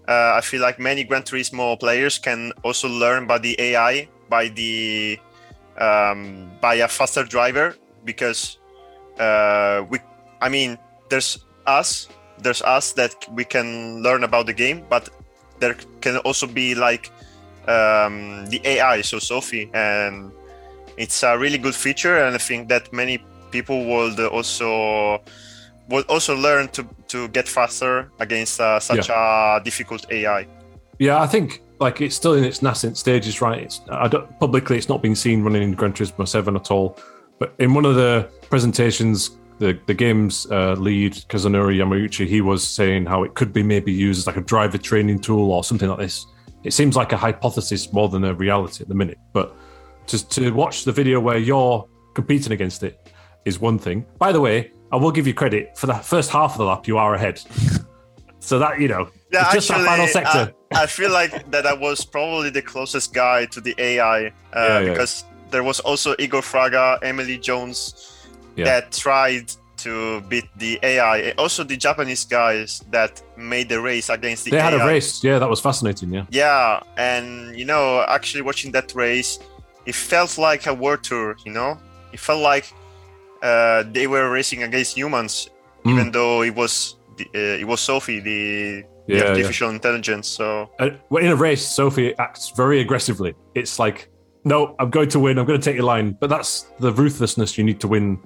[0.09, 4.49] uh, I feel like many Gran Turismo players can also learn by the AI by
[4.49, 5.19] the
[5.79, 8.59] um, by a faster driver because
[9.19, 9.99] uh, we,
[10.41, 15.09] I mean, there's us, there's us that we can learn about the game, but
[15.61, 17.11] there can also be like
[17.67, 20.31] um, the AI, so Sophy, and
[20.97, 23.19] it's a really good feature, and I think that many
[23.51, 25.21] people would also
[25.88, 30.47] would also learn to to get faster against uh, such a difficult AI.
[30.99, 33.62] Yeah, I think like it's still in its nascent stages, right?
[33.62, 36.99] It's I don't, publicly it's not been seen running in Gran Turismo Seven at all,
[37.38, 42.67] but in one of the presentations, the the game's uh, lead Kazunori Yamauchi, he was
[42.67, 45.88] saying how it could be maybe used as like a driver training tool or something
[45.88, 46.27] like this.
[46.64, 49.55] It seems like a hypothesis more than a reality at the minute, but
[50.09, 53.12] to to watch the video where you're competing against it
[53.45, 54.05] is one thing.
[54.19, 56.88] By the way, I will give you credit for the first half of the lap.
[56.88, 57.41] You are ahead,
[58.41, 60.53] so that you know, Yeah, it's just actually, that final sector.
[60.53, 64.31] I, I feel like that I was probably the closest guy to the AI uh,
[64.54, 64.90] Yeah, yeah.
[64.90, 68.12] because there was also Igor Fraga, Emily Jones
[68.57, 68.64] Yeah.
[68.66, 71.31] that tried to beat the AI.
[71.38, 74.70] Also, the Japanese guys that made the race against the they AI.
[74.70, 76.12] had a race, yeah, that was fascinating.
[76.12, 79.38] Yeah, Yeah, and you know, actually watching that race,
[79.87, 81.37] it felt like a world tour.
[81.46, 81.78] You know,
[82.12, 82.66] it felt like
[83.42, 85.48] uh, they were racing against humans,
[85.85, 85.90] Mm.
[85.92, 89.25] even though it was uh, it was Sophy, the, Yeah, yeah.
[89.31, 90.29] artificial intelligence.
[90.29, 93.35] So Uh, well, in a race, Sophy acts very aggressively.
[93.55, 94.09] It's like,
[94.44, 95.38] no, I'm going to win.
[95.38, 96.16] I'm going to take your line.
[96.21, 98.18] But that's the ruthlessness you need to win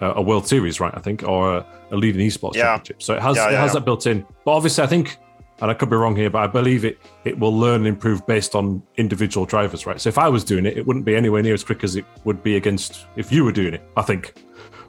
[0.00, 0.92] uh, a World Series, right?
[0.96, 2.76] I think, or a, a leading esports Yeah.
[2.76, 3.02] championship.
[3.02, 4.24] So it has Yeah, it yeah, has that built in.
[4.44, 5.16] But obviously, I think,
[5.60, 8.24] and I could be wrong here, but I believe it it will learn and improve
[8.26, 10.00] based on individual drivers, right?
[10.00, 12.04] So if I was doing it, it wouldn't be anywhere near as quick as it
[12.24, 13.82] would be against if you were doing it.
[13.96, 14.34] I think.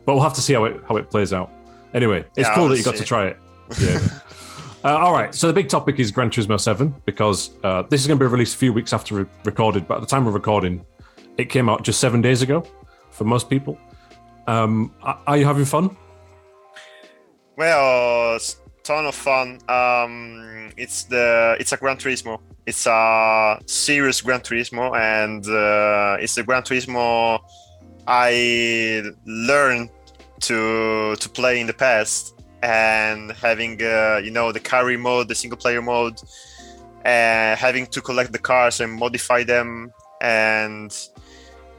[0.05, 1.49] But we'll have to see how it how it plays out.
[1.95, 3.37] Anyway, it's Yeah, cool that you got to try it.
[3.81, 3.99] Yeah.
[4.83, 8.07] Uh, all right, so the big topic is Gran Turismo 7 because uh, this is
[8.07, 10.33] going to be released a few weeks after re- recorded, but at the time of
[10.33, 10.85] recording,
[11.37, 12.65] it came out just seven days ago
[13.11, 13.77] for most people.
[14.47, 15.95] Um, are- are you having fun?
[17.57, 19.59] well, it's ton of fun.
[19.67, 22.39] Um, it's the it's a Gran Turismo.
[22.65, 27.41] It's a serious Gran Turismo, and uh, it's the Gran Turismo
[28.07, 29.89] I learned
[30.41, 32.38] to to play in the past.
[32.61, 36.21] And having uh, you know the carry mode, the single player mode,
[37.05, 39.91] and having to collect the cars and modify them,
[40.21, 40.91] and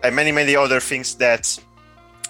[0.03, 1.59] and many many other things that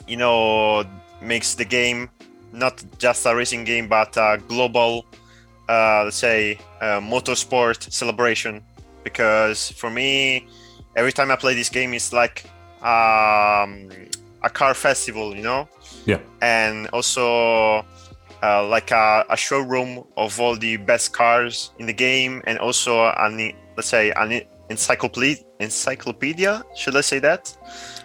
[0.06, 0.84] you know
[1.22, 2.08] makes the game
[2.52, 5.04] not just a racing game but a global
[5.68, 8.60] uh, let's say uh, motorsport celebration
[9.04, 10.46] because for me
[10.96, 12.44] every time i play this game it's like
[12.82, 13.88] um,
[14.42, 15.68] a car festival you know
[16.06, 16.18] Yeah.
[16.40, 17.84] and also
[18.42, 23.06] uh, like a, a showroom of all the best cars in the game and also
[23.18, 27.56] an let's say an encyclopedia encyclopedia should i say that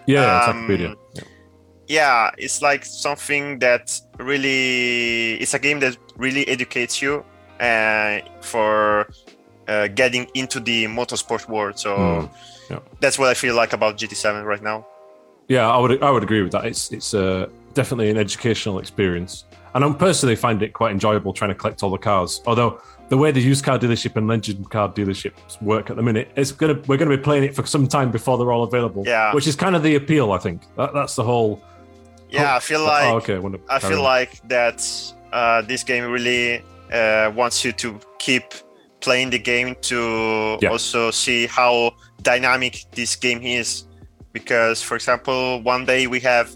[0.07, 0.95] Yeah, yeah, Um, Encyclopedia.
[1.15, 1.23] Yeah.
[1.87, 7.23] yeah it's like something that really it's a game that really educates you
[7.59, 9.07] uh, for
[9.67, 12.29] uh, getting into the motorsport world so Mm,
[12.69, 12.79] yeah.
[12.99, 14.85] that's what i feel like about gt7 right now
[15.47, 16.65] Yeah, I would I would agree with that.
[16.65, 17.45] It's it's uh,
[17.75, 21.91] definitely an educational experience, and I personally find it quite enjoyable trying to collect all
[21.91, 22.41] the cars.
[22.47, 26.31] Although the way the used car dealership and legend car dealerships work at the minute,
[26.35, 29.03] it's gonna we're gonna be playing it for some time before they're all available.
[29.05, 29.35] Yeah.
[29.35, 30.63] which is kind of the appeal, I think.
[30.77, 31.61] That, that's the whole.
[32.29, 33.35] yeah i feel like oh, okay.
[33.69, 34.03] I, I feel on.
[34.03, 34.79] like that
[35.31, 38.45] uh, this game really uh, wants you to keep
[39.01, 40.69] playing the game to Yeah.
[40.69, 43.85] also see how dynamic this game is.
[44.31, 46.47] Because, for example, one day we have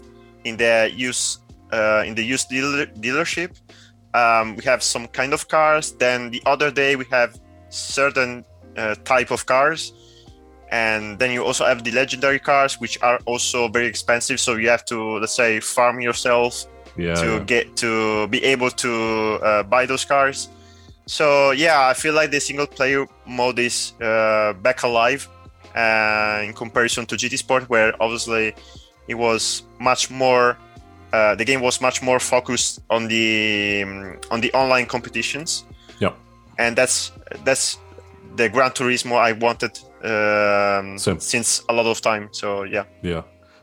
[0.44, 1.38] in the use
[1.72, 3.60] uh, in the used dealer- dealership,
[4.14, 5.92] um, we have some kind of cars.
[5.92, 8.44] Then the other day we have certain
[8.76, 9.92] uh, type of cars
[10.70, 14.68] and then you also have the legendary cars which are also very expensive so you
[14.68, 17.38] have to let's say farm yourself yeah, to yeah.
[17.40, 20.48] get to be able to uh, buy those cars
[21.06, 25.28] so yeah i feel like the single player mode is uh, back alive
[25.74, 28.54] uh, in comparison to gt sport where obviously
[29.08, 30.56] it was much more
[31.12, 35.64] uh, the game was much more focused on the um, on the online competitions
[36.00, 36.14] Yep.
[36.58, 37.12] and that's
[37.44, 37.78] that's
[38.36, 39.72] the gran turismo i wanted
[40.04, 43.22] um, since a lot of time so yeah Yeah.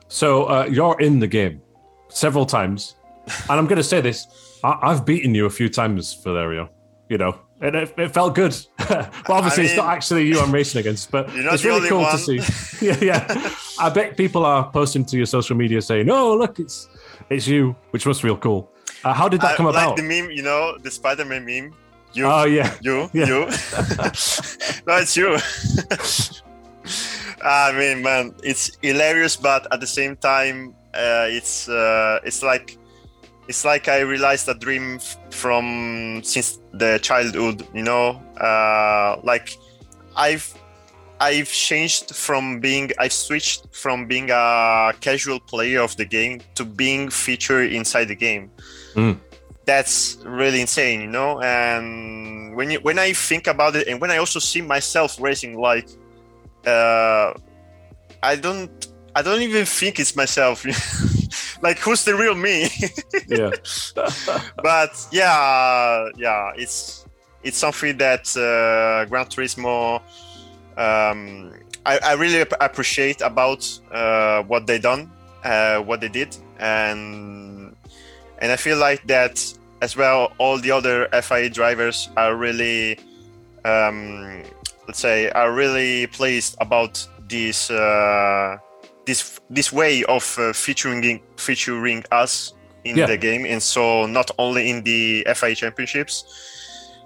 [0.09, 1.61] So uh, you're in the game
[2.09, 2.95] several times,
[3.49, 4.25] and I'm going to say this:
[4.63, 6.69] I- I've beaten you a few times, Valerio.
[7.09, 8.55] You know, and it, it felt good.
[8.77, 11.11] but obviously, it's not actually you I'm racing against.
[11.11, 12.11] But it's really cool one.
[12.11, 12.39] to see.
[12.85, 13.51] yeah, yeah.
[13.79, 16.87] I bet people are posting to your social media saying, "Oh, look, it's
[17.29, 18.71] it's you," which was real cool.
[19.03, 19.95] Uh, how did that I come like about?
[19.97, 21.73] the meme you know the spider-man meme
[22.13, 23.25] you Oh yeah, You, Yeah.
[23.27, 23.39] you.
[24.87, 25.37] no, it's you.
[27.43, 32.77] I mean, man, it's hilarious, but at the same time, uh, it's uh, it's like
[33.47, 37.67] it's like I realized a dream from since the childhood.
[37.73, 39.55] You know, uh, like
[40.15, 40.51] I've
[41.19, 46.65] I've changed from being I've switched from being a casual player of the game to
[46.65, 48.51] being featured inside the game.
[48.93, 49.19] Mm.
[49.65, 51.41] that's really insane, you know.
[51.41, 55.59] And when you when I think about it, and when I also see myself racing,
[55.59, 55.87] like,
[56.65, 57.33] uh,
[58.23, 60.65] I don't I don't even think it's myself.
[61.61, 62.69] like who's the real me?
[63.27, 63.51] yeah.
[64.63, 67.05] but yeah, yeah, it's
[67.43, 70.01] it's something that uh, Gran Turismo
[70.77, 71.53] um,
[71.85, 75.11] I, I, really appreciate about uh, what they done,
[75.43, 77.75] uh, what they did, and
[78.39, 79.41] and I feel like that
[79.81, 80.33] as well.
[80.37, 82.99] All the other FIA drivers are really,
[83.65, 84.43] um,
[84.87, 88.57] let's say, are really pleased about this uh,
[89.05, 93.07] this this way of uh, featuring featuring us in yeah.
[93.07, 96.25] the game, and so not only in the FIA championships.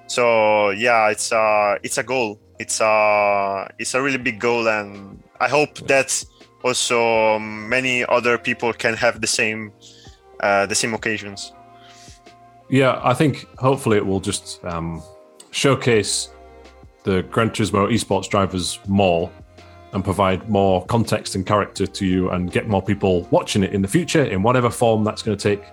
[0.08, 2.38] So yeah, it's a it's a goal.
[2.62, 6.24] It's a it's a really big goal, and I hope that
[6.64, 9.72] also many other people can have the same
[10.42, 11.54] uh, the same occasions.
[12.70, 15.02] Yeah, I think hopefully it will just um,
[15.50, 16.30] showcase
[17.04, 19.32] the Gran Turismo esports drivers more
[19.94, 23.82] and provide more context and character to you and get more people watching it in
[23.82, 25.64] the future in whatever form that's going to take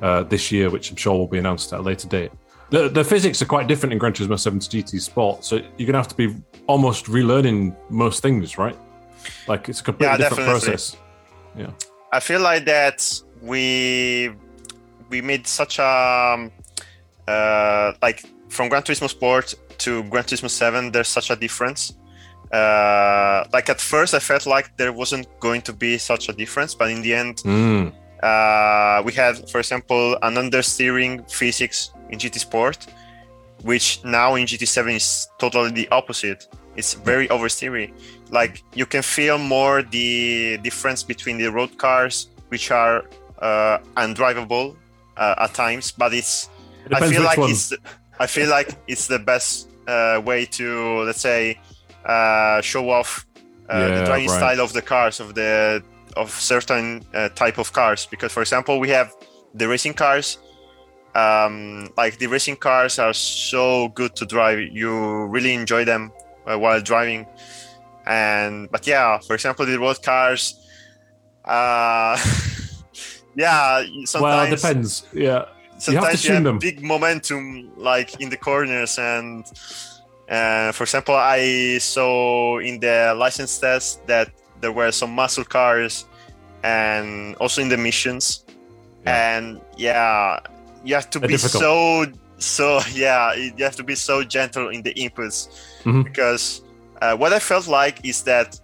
[0.00, 2.32] uh, this year, which I'm sure will be announced at a later date.
[2.70, 5.86] The, the physics are quite different in Gran Turismo 7 to GT Sport, so you're
[5.90, 8.76] going to have to be almost relearning most things, right?
[9.48, 10.68] Like it's a completely yeah, different definitely.
[10.68, 10.96] process.
[11.56, 11.70] Yeah.
[12.12, 14.30] I feel like that we
[15.08, 16.52] we made such a um,
[17.26, 21.94] uh, like from Gran Turismo Sport to Gran Turismo 7 there's such a difference
[22.52, 26.74] uh, like at first I felt like there wasn't going to be such a difference,
[26.74, 27.92] but in the end, mm.
[28.22, 32.86] uh, we had, for example, an understeering physics in GT Sport,
[33.62, 36.46] which now in GT7 is totally the opposite.
[36.76, 37.92] It's very oversteery.
[38.30, 43.04] Like you can feel more the difference between the road cars, which are
[43.40, 44.76] uh, undrivable
[45.16, 46.48] uh, at times, but it's.
[46.86, 47.50] It I feel like one.
[47.50, 47.72] it's.
[48.18, 51.58] I feel like it's the best uh, way to let's say
[52.04, 53.26] uh, show off
[53.68, 54.36] uh, yeah, the driving right.
[54.36, 55.82] style of the cars of the
[56.16, 58.06] of certain uh, type of cars.
[58.06, 59.14] Because, for example, we have
[59.54, 60.38] the racing cars.
[61.14, 64.60] Um, like the racing cars are so good to drive.
[64.60, 66.12] You really enjoy them
[66.46, 67.26] uh, while driving.
[68.06, 70.66] And but yeah, for example, the road cars.
[71.44, 72.16] Uh,
[73.36, 74.22] yeah, sometimes.
[74.22, 75.06] Well, it depends.
[75.12, 75.44] Yeah.
[75.78, 76.58] Sometimes you have, to you have them.
[76.58, 79.46] big momentum, like in the corners, and
[80.28, 86.04] uh, for example, I saw in the license test that there were some muscle cars
[86.62, 88.44] and also in the missions.
[89.04, 89.36] Yeah.
[89.36, 90.40] And yeah,
[90.84, 91.62] you have to be difficult.
[91.62, 92.06] so
[92.38, 95.48] so yeah, you have to be so gentle in the inputs
[95.82, 96.02] mm-hmm.
[96.02, 96.62] because
[97.02, 98.58] uh, what I felt like is that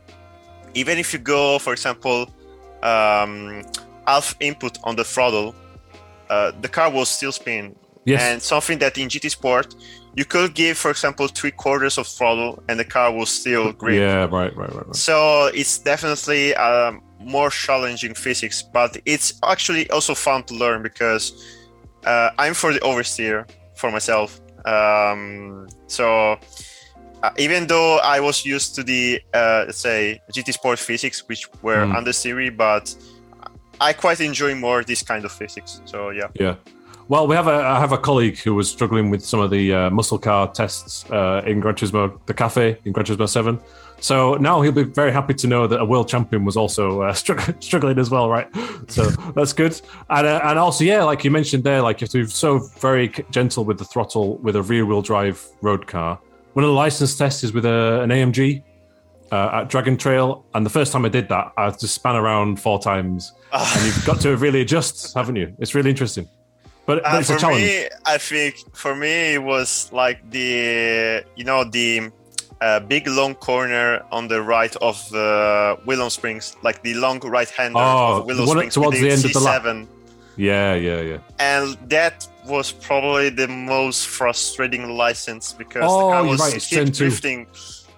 [0.75, 2.29] even if you go, for example,
[2.83, 3.63] um,
[4.07, 5.55] half input on the throttle,
[6.31, 7.75] uh, the car will still spin.
[8.05, 8.23] Yes.
[8.23, 9.75] And something that in GT Sport
[10.17, 14.01] you could give, for example, three quarters of throttle, and the car will still grip.
[14.01, 14.87] Yeah, right, right, right.
[14.87, 14.97] right.
[14.97, 21.33] So it's definitely um, more challenging physics, but it's actually also fun to learn because
[22.07, 24.41] uh, I'm for the oversteer for myself.
[24.65, 26.39] Um, so
[27.23, 31.85] uh, even though I was used to the uh, say GT Sport physics, which were
[31.85, 31.95] mm.
[31.95, 32.95] understeery, but
[33.81, 35.81] I quite enjoy more this kind of physics.
[35.85, 36.29] So yeah.
[36.35, 36.57] Yeah.
[37.09, 39.73] Well, we have a I have a colleague who was struggling with some of the
[39.73, 43.61] uh, muscle car tests uh, in Gran Turismo, the cafe in Gran Turismo Seven.
[44.01, 47.13] So now he'll be very happy to know that a world champion was also uh,
[47.61, 48.49] struggling as well, right?
[48.89, 49.05] So
[49.35, 49.81] that's good.
[50.11, 52.59] And uh, and also, yeah, like you mentioned there, like you have to be so
[52.59, 56.19] very gentle with the throttle with a rear wheel drive road car.
[56.53, 58.63] One of the license tests is with a, an AMG
[59.33, 62.61] uh, at Dragon Trail, and the first time I did that, I just span around
[62.61, 65.55] four times, and you've got to really adjust, haven't you?
[65.59, 66.29] It's really interesting.
[66.87, 67.65] But, but uh, it's a challenge.
[67.65, 72.11] Me, I think for me it was like the you know the
[72.61, 77.49] uh, big long corner on the right of uh, Willow Springs, like the long right
[77.51, 79.25] hander oh, of Willow Springs towards the, end C7.
[79.25, 79.89] of the lap.
[80.37, 81.19] Yeah, yeah, yeah.
[81.39, 86.61] And that was probably the most frustrating license because oh, the car was right.
[86.61, 87.47] keep drifting.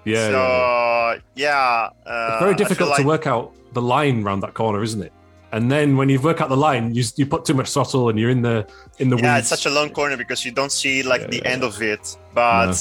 [0.05, 1.91] Yeah, so, yeah, yeah.
[2.07, 3.01] Uh, it's very difficult like...
[3.01, 5.13] to work out the line around that corner, isn't it?
[5.53, 8.19] and then when you work out the line, you you put too much throttle and
[8.19, 8.67] you're in the
[8.99, 9.37] in the yeah.
[9.37, 9.51] Weeds.
[9.51, 11.49] It's such a long corner because you don't see like yeah, the yeah.
[11.49, 12.17] end of it.
[12.35, 12.75] But no.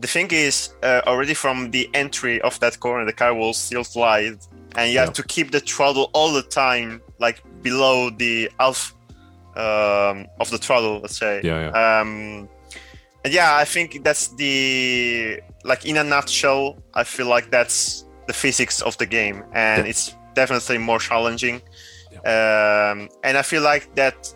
[0.00, 3.84] The thing is, uh, already from the entry of that corner, the car will still
[3.84, 4.38] slide,
[4.76, 8.94] and you have to keep the throttle all the time, like below the half
[9.56, 11.00] um, of the throttle.
[11.00, 11.40] Let's say.
[11.44, 11.70] Yeah.
[11.70, 12.00] yeah.
[12.00, 12.48] Um,
[13.24, 16.78] and yeah, I think that's the like in a nutshell.
[16.94, 21.60] I feel like that's the physics of the game, and it's definitely more challenging
[22.24, 24.32] um, and I feel like that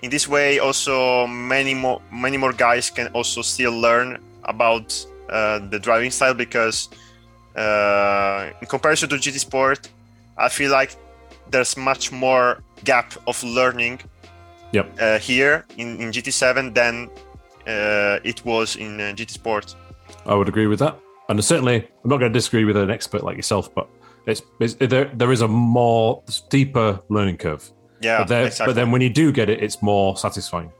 [0.00, 5.58] in this way, also many more many more guys can also still learn about uh,
[5.70, 6.88] the driving style because
[7.56, 9.88] uh, in comparison to GT Sport,
[10.36, 10.96] I feel like
[11.50, 14.00] there's much more gap of learning
[14.72, 15.00] Yep.
[15.00, 17.08] uh, here in, in GT7 than
[17.66, 19.76] uh, it was in uh, GT Sport.
[20.26, 20.98] I would agree with that.
[21.28, 23.88] And certainly, I'm not going to disagree with an expert like yourself, but
[24.26, 25.10] it's, it's there.
[25.14, 27.70] There is a more steeper learning curve.
[28.00, 28.66] Yeah, but, there, exactly.
[28.66, 30.72] but then when you do get it, it's more satisfying.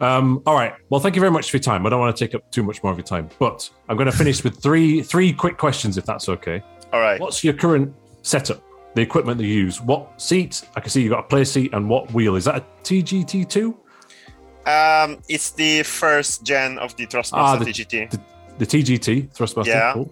[0.00, 0.74] Um, all right.
[0.88, 1.86] Well, thank you very much for your time.
[1.86, 4.10] I don't want to take up too much more of your time, but I'm going
[4.10, 6.62] to finish with three three quick questions, if that's okay.
[6.92, 7.20] All right.
[7.20, 8.62] What's your current setup?
[8.94, 9.80] The equipment that you use.
[9.80, 10.62] What seat?
[10.76, 12.56] I can see you got a play seat, and what wheel is that?
[12.56, 13.74] A TGT2?
[14.66, 18.10] Um, it's the first gen of the Thrustmaster Ah, the- TGT.
[18.10, 18.20] The,
[18.58, 19.66] the TGT Thrustmaster.
[19.66, 19.92] Yeah.
[19.94, 20.10] Cool.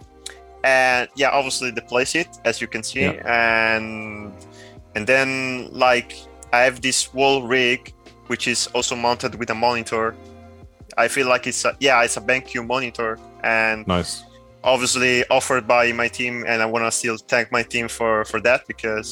[0.64, 3.22] and yeah obviously the playseat as you can see Yeah.
[3.24, 4.30] and
[4.94, 6.12] and then like
[6.52, 7.94] i have this wall rig
[8.30, 10.14] which is also mounted with a monitor
[11.04, 14.12] i feel like it's a, yeah it's a BenQ monitor and Nice.
[14.72, 18.38] obviously offered by my team and i want to still thank my team for for
[18.46, 19.08] that because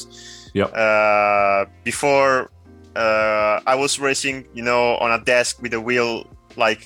[0.59, 0.69] Yep.
[0.85, 2.49] uh, before
[2.95, 6.11] uh, i was racing you know on a desk with a wheel
[6.65, 6.81] like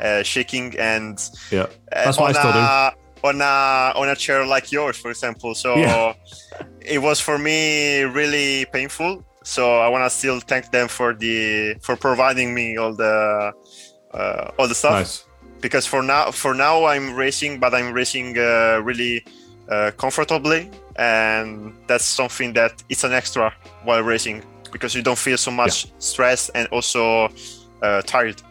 [0.00, 1.14] uh, shaking and
[1.50, 1.62] Yeah.
[1.62, 3.28] uh, That's what I on still do.
[3.28, 3.54] on a
[4.00, 6.12] on a chair like yours for example so Yeah.
[6.94, 9.12] it was for me really painful
[9.46, 13.52] so i want to still thank them for the for providing me all the
[14.12, 15.24] uh, all the stuff Nice.
[15.60, 19.24] because for now for now i'm racing but i'm racing uh, really
[19.68, 23.52] uh, comfortably and that's something that it's an extra
[23.84, 24.42] while racing
[24.72, 27.28] because you don't feel so much stress and also
[27.82, 28.42] uh, tired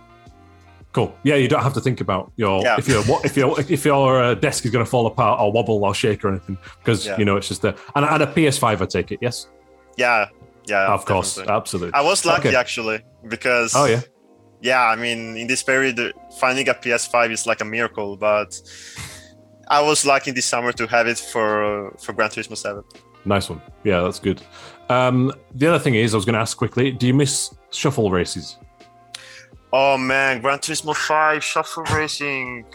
[0.93, 1.13] Cool.
[1.23, 2.77] Yeah, you don't have to think about your Yeah.
[2.79, 5.83] if your if your if your uh, desk is going to fall apart or wobble
[5.83, 7.17] or shake or anything because Yeah.
[7.19, 7.75] you know it's just there.
[7.95, 9.19] And, and a PS5, I take it.
[9.21, 9.47] Yes,
[9.97, 10.29] yeah
[10.67, 11.93] yeah of course, absolutely.
[11.93, 12.57] i was lucky Okay.
[12.57, 14.01] actually because Oh yeah,
[14.61, 15.99] yeah i mean in this period
[16.39, 18.59] finding a ps5 is like a miracle but
[19.67, 22.83] i was lucky this summer to have it for for gran turismo 7
[23.27, 23.59] nice one.
[23.83, 24.39] Yeah, that's good.
[24.87, 28.11] Um, the other thing is, I was going to ask quickly: Do you miss shuffle
[28.11, 28.57] races?
[29.73, 32.65] oh man gran turismo 5 shuffle racing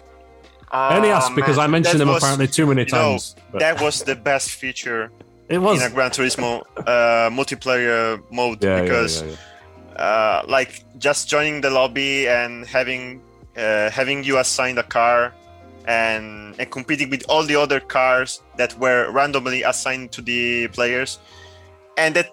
[0.72, 1.64] I only Oh, ask because man.
[1.64, 3.36] I mentioned That them was- apparently too many know, times.
[3.52, 5.10] but that was the best feature
[5.50, 5.82] it was.
[5.82, 10.02] in a gran turismo uh, multiplayer mode yeah, because yeah, yeah.
[10.02, 13.20] uh, like just joining the lobby and having
[13.56, 15.34] uh, having you assigned a car
[15.86, 21.18] and and competing with all the other cars that were randomly assigned to the players
[21.98, 22.30] and that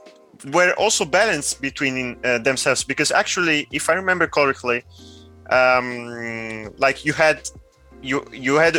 [0.53, 4.83] were also balanced between uh, themselves because actually if i remember correctly
[5.49, 7.49] um, like you had
[8.01, 8.77] you you had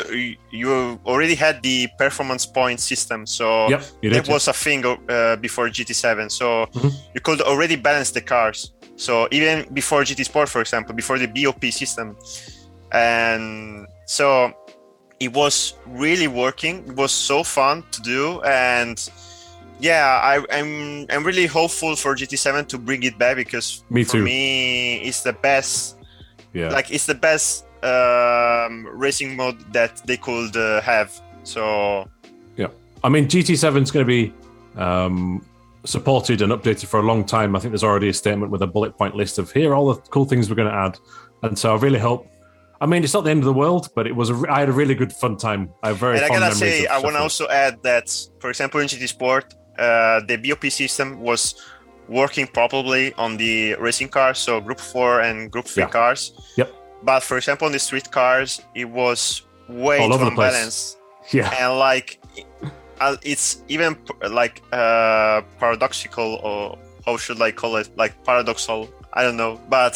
[0.51, 3.83] you already had the performance point system so Yep,
[4.15, 6.31] that was a thing uh, before GT7.
[6.31, 6.93] So Mhm.
[7.15, 8.73] you could already balance the cars.
[8.97, 12.17] So even before GT Sport, for example, before the BOP system,
[12.93, 14.53] and so
[15.21, 16.85] it was really working.
[16.87, 18.97] It was so fun to do, and
[19.81, 24.19] yeah, I, I'm I'm really hopeful for GT7 to bring it back because Me for
[24.19, 24.23] too.
[24.25, 25.97] me it's the best.
[26.53, 26.71] yeah.
[26.71, 31.21] Like it's the best um, racing mode that they could uh, have.
[31.45, 32.09] So
[32.57, 32.69] yeah,
[33.05, 34.33] I mean, GT7 is going to be
[34.77, 35.45] um,
[35.85, 37.57] supported and updated for a long time.
[37.57, 39.93] I think there's already a statement with a bullet point list of here are all
[39.95, 40.99] the cool things we're going to add,
[41.43, 42.27] and so I really hope.
[42.81, 44.31] I mean, it's not the end of the world, but it was.
[44.31, 45.71] A, I had a really good fun time.
[45.83, 46.17] I have very.
[46.17, 48.09] and I gotta say, I want to also add that,
[48.39, 51.55] for example, in GT Sport, uh, the BOP system was
[52.09, 55.89] working properly on the racing cars, so Group Four and Group Three Yeah.
[55.89, 56.33] cars.
[56.57, 56.73] Yep.
[57.03, 60.49] But for example, on the street cars, it was way All too over the place.
[60.55, 60.97] unbalanced,
[61.33, 62.19] Yeah, and like,
[63.01, 63.97] uh, it's even
[64.31, 67.89] like uh, paradoxical, or how should I call it?
[67.97, 68.89] Like paradoxal.
[69.13, 69.95] I don't know, but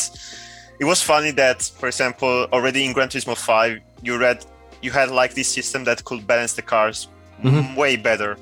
[0.81, 4.45] it was funny that, for example, already in Gran Turismo 5, you read
[4.81, 7.07] you had like this system that could balance the cars
[7.45, 7.77] Mhm.
[7.77, 8.37] way better.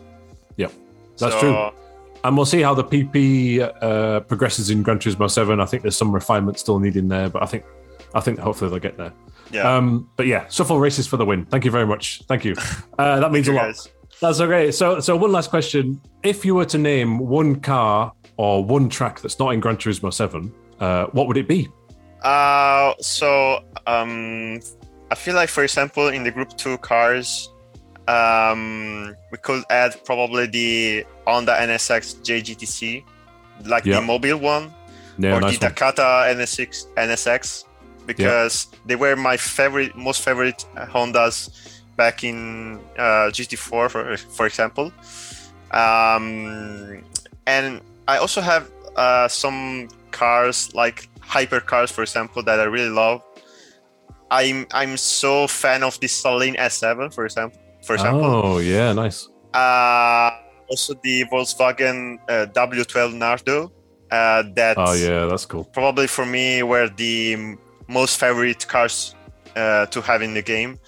[0.57, 0.69] Yeah,
[1.19, 1.71] that's So, true.
[2.25, 5.61] And we'll see how the PP uh, progresses in Gran Turismo 7.
[5.61, 7.65] I think there's some refinement still needed there, but I think
[8.15, 9.13] I think hopefully they'll get there.
[9.53, 9.77] Yeah.
[9.77, 11.45] Um, but yeah, shuffle races for the win.
[11.47, 12.23] Thank you very much.
[12.29, 12.55] Thank you.
[12.99, 13.63] Uh, that means a lot.
[13.67, 13.89] guys.
[14.21, 14.71] That's okay.
[14.71, 19.21] So, so one last question: If you were to name one car or one track
[19.21, 21.69] that's not in Gran Turismo Seven, uh, what would it be?
[22.23, 24.61] Uh, so um,
[25.11, 27.51] I feel like, for example, in the Group Two cars,
[28.09, 33.03] um, we could add probably the Honda NSX JGTC,
[33.67, 34.01] like Yeah.
[34.01, 34.75] the Mobil 1,
[35.19, 35.69] Yeah, or nice the.
[35.69, 37.65] Takata NSX NSX,
[38.17, 41.51] because they were my favorite, most favorite Hondas
[41.97, 44.93] back in uh, GT4, for for example.
[45.71, 47.05] Um,
[47.47, 53.23] and I also have uh, some cars like hypercars, for example, that I really love.
[54.31, 57.59] I'm I'm so fan of the Saleen S7, for example.
[57.83, 59.29] For example, Oh, yeah, nice.
[59.55, 60.31] uh,
[60.69, 63.73] also the Volkswagen uh, W12 Nardo.
[64.11, 65.65] Uh, that Oh, yeah, that's cool.
[65.73, 67.57] probably for me were the
[67.91, 69.15] most favorite cars
[69.57, 70.79] uh, to have in the game.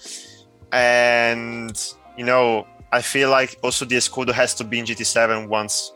[0.71, 1.75] And
[2.17, 5.91] you know, I feel like also the Escudo has to be in GT7 once.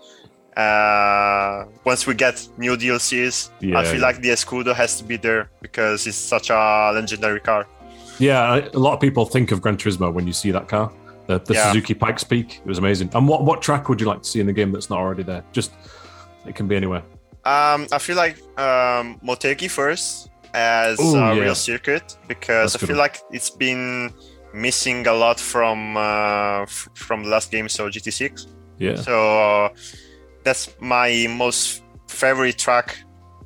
[0.56, 4.02] Uh, once we get new DLCs, Yeah, I feel yeah.
[4.02, 7.68] like the Escudo has to be there because it's such a legendary car.
[8.18, 10.92] Yeah, a lot of people think of Gran Turismo when you see that car.
[11.28, 11.68] The, the Yeah.
[11.72, 12.58] Suzuki Pikes Peak.
[12.58, 13.12] It was amazing.
[13.14, 15.22] And what, what track would you like to see in the game that's not already
[15.22, 15.44] there?
[15.52, 15.74] Just,
[16.48, 17.04] it can be anywhere.
[17.46, 21.42] Um, I feel like um, Motegi first as Ooh, a yeah.
[21.42, 24.12] real circuit because That's I feel like it's been
[24.54, 28.48] missing a lot from uh, f- from the last game, so GT6.
[28.80, 28.96] Yeah.
[28.96, 29.70] So uh,
[30.44, 32.98] that's my most favorite track,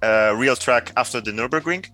[0.01, 1.85] uh, real track after the Nurburgring.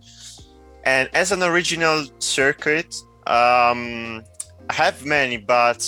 [0.84, 2.96] And as an original circuit,
[3.28, 4.24] um,
[4.70, 5.82] I have many, but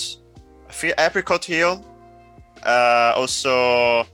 [0.68, 1.86] I feel Apricot Hill.
[2.64, 4.06] Uh, also,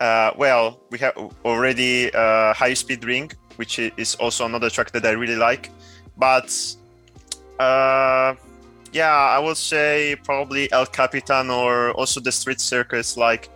[0.00, 5.04] uh, well, we have already uh, High Speed Ring, which is also another track that
[5.04, 5.70] I really like.
[6.16, 6.48] But
[7.58, 8.34] uh,
[8.92, 13.16] yeah, I would say probably El Capitan or also the street circuits.
[13.16, 13.48] Like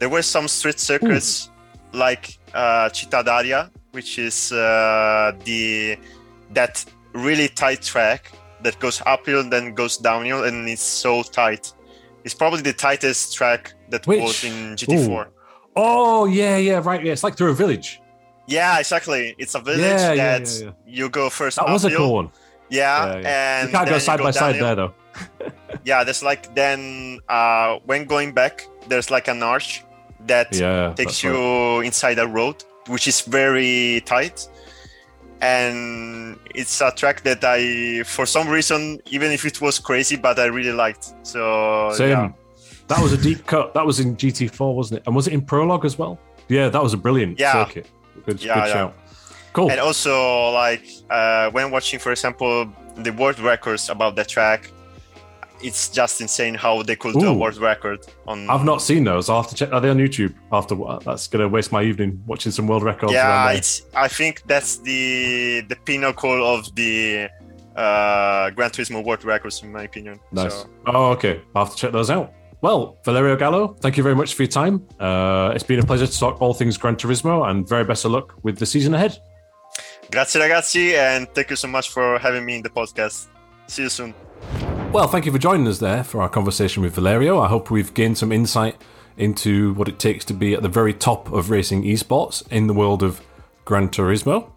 [0.00, 1.50] there were some street circuits
[1.92, 5.96] like uh, Città d'Aria, which is uh, the
[6.50, 6.84] that
[7.14, 8.32] really tight track
[8.62, 11.72] that goes uphill and then goes downhill, and it's so tight.
[12.24, 14.20] It's probably the tightest track that Which?
[14.20, 15.28] was in GT4.
[15.76, 17.02] Oh, yeah, yeah, right.
[17.04, 18.00] Yeah, it's like through a village.
[18.48, 19.34] Yeah, exactly.
[19.38, 20.70] It's a village Yeah, yeah, that yeah, yeah.
[20.86, 22.30] you go first That was a cool one.
[22.70, 23.60] Yeah, Yeah, yeah.
[23.60, 24.94] and You can't go then side by side there, though.
[25.84, 29.84] Yeah, there's like then uh, when going back, there's like an arch
[30.26, 30.94] that Yeah.
[30.94, 31.86] takes you right.
[31.86, 34.48] inside a road, which is very tight.
[35.40, 40.38] And it's a track that I, for some reason, even if it was crazy, but
[40.38, 41.14] I really liked.
[41.22, 42.08] So Same.
[42.10, 42.28] yeah,
[42.88, 43.72] That was a deep cut.
[43.74, 45.06] That was in GT4, wasn't it?
[45.06, 46.18] And was it in Prologue as well?
[46.48, 47.52] Yeah, that was a brilliant Yeah.
[47.52, 47.86] circuit.
[48.26, 48.72] Good, Yeah, good yeah.
[48.72, 48.94] shout.
[49.54, 49.70] Cool.
[49.70, 54.70] and also like uh, when watching, for example, the world records about the track,
[55.60, 57.38] it's just insane how they could do a Ooh.
[57.38, 57.98] world record
[58.28, 58.48] on.
[58.48, 59.28] I've not seen those.
[59.28, 59.72] I'll have to check.
[59.72, 60.32] Are they on YouTube?
[60.52, 63.12] After that's going to waste my evening watching some world records.
[63.12, 63.82] yeah, it's.
[63.94, 67.28] I think that's the the pinnacle of the
[67.74, 70.20] uh, Gran Turismo world records, in my opinion.
[70.30, 70.52] Nice.
[70.54, 71.40] So, Oh, okay.
[71.54, 72.32] I'll have to check those out.
[72.60, 74.84] Well, Valerio Gallo, thank you very much for your time.
[74.98, 78.10] Uh, it's been a pleasure to talk all things Gran Turismo, and very best of
[78.10, 79.16] luck with the season ahead.
[80.10, 83.28] grazie ragazzi, and thank you so much for having me in the podcast.
[83.68, 84.12] See you soon.
[84.92, 87.38] Well, thank you for joining us there for our conversation with Valerio.
[87.38, 88.76] I hope we've gained some insight
[89.16, 92.74] into what it takes to be at the very top of racing esports in the
[92.74, 93.20] world of
[93.66, 94.50] Gran Turismo.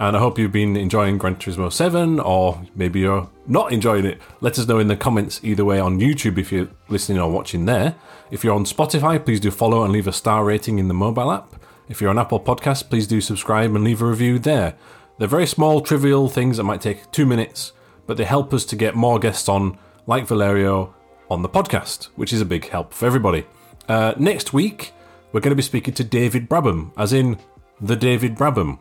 [0.00, 4.18] And I hope you've been enjoying Gran Turismo 7, or maybe you're not enjoying it.
[4.40, 7.66] Let us know in the comments either way on YouTube if you're listening or watching
[7.66, 7.96] there.
[8.30, 11.30] If you're on Spotify, please do follow and leave a star rating in the mobile
[11.30, 11.54] app.
[11.90, 14.74] If you're on Apple Podcasts, please do subscribe and leave a review there.
[15.18, 17.72] They're very small, trivial things that might take two minutes,
[18.06, 19.76] but they help us to get more guests on,
[20.06, 20.94] like Valerio,
[21.30, 23.44] on the podcast, which is a big help for everybody.
[23.86, 24.94] Uh, next week,
[25.32, 27.38] we're going to be speaking to David Brabham, as in
[27.82, 28.78] the David Brabham,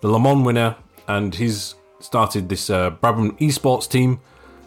[0.00, 0.76] the Le Mans winner,
[1.08, 4.20] and he's started this uh, Brabham esports team,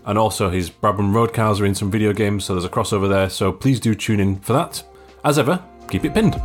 [0.05, 3.07] and also his Brabham road cars are in some video games, so there's a crossover
[3.07, 3.29] there.
[3.29, 4.83] So please do tune in for that.
[5.23, 6.41] As ever, keep it pinned.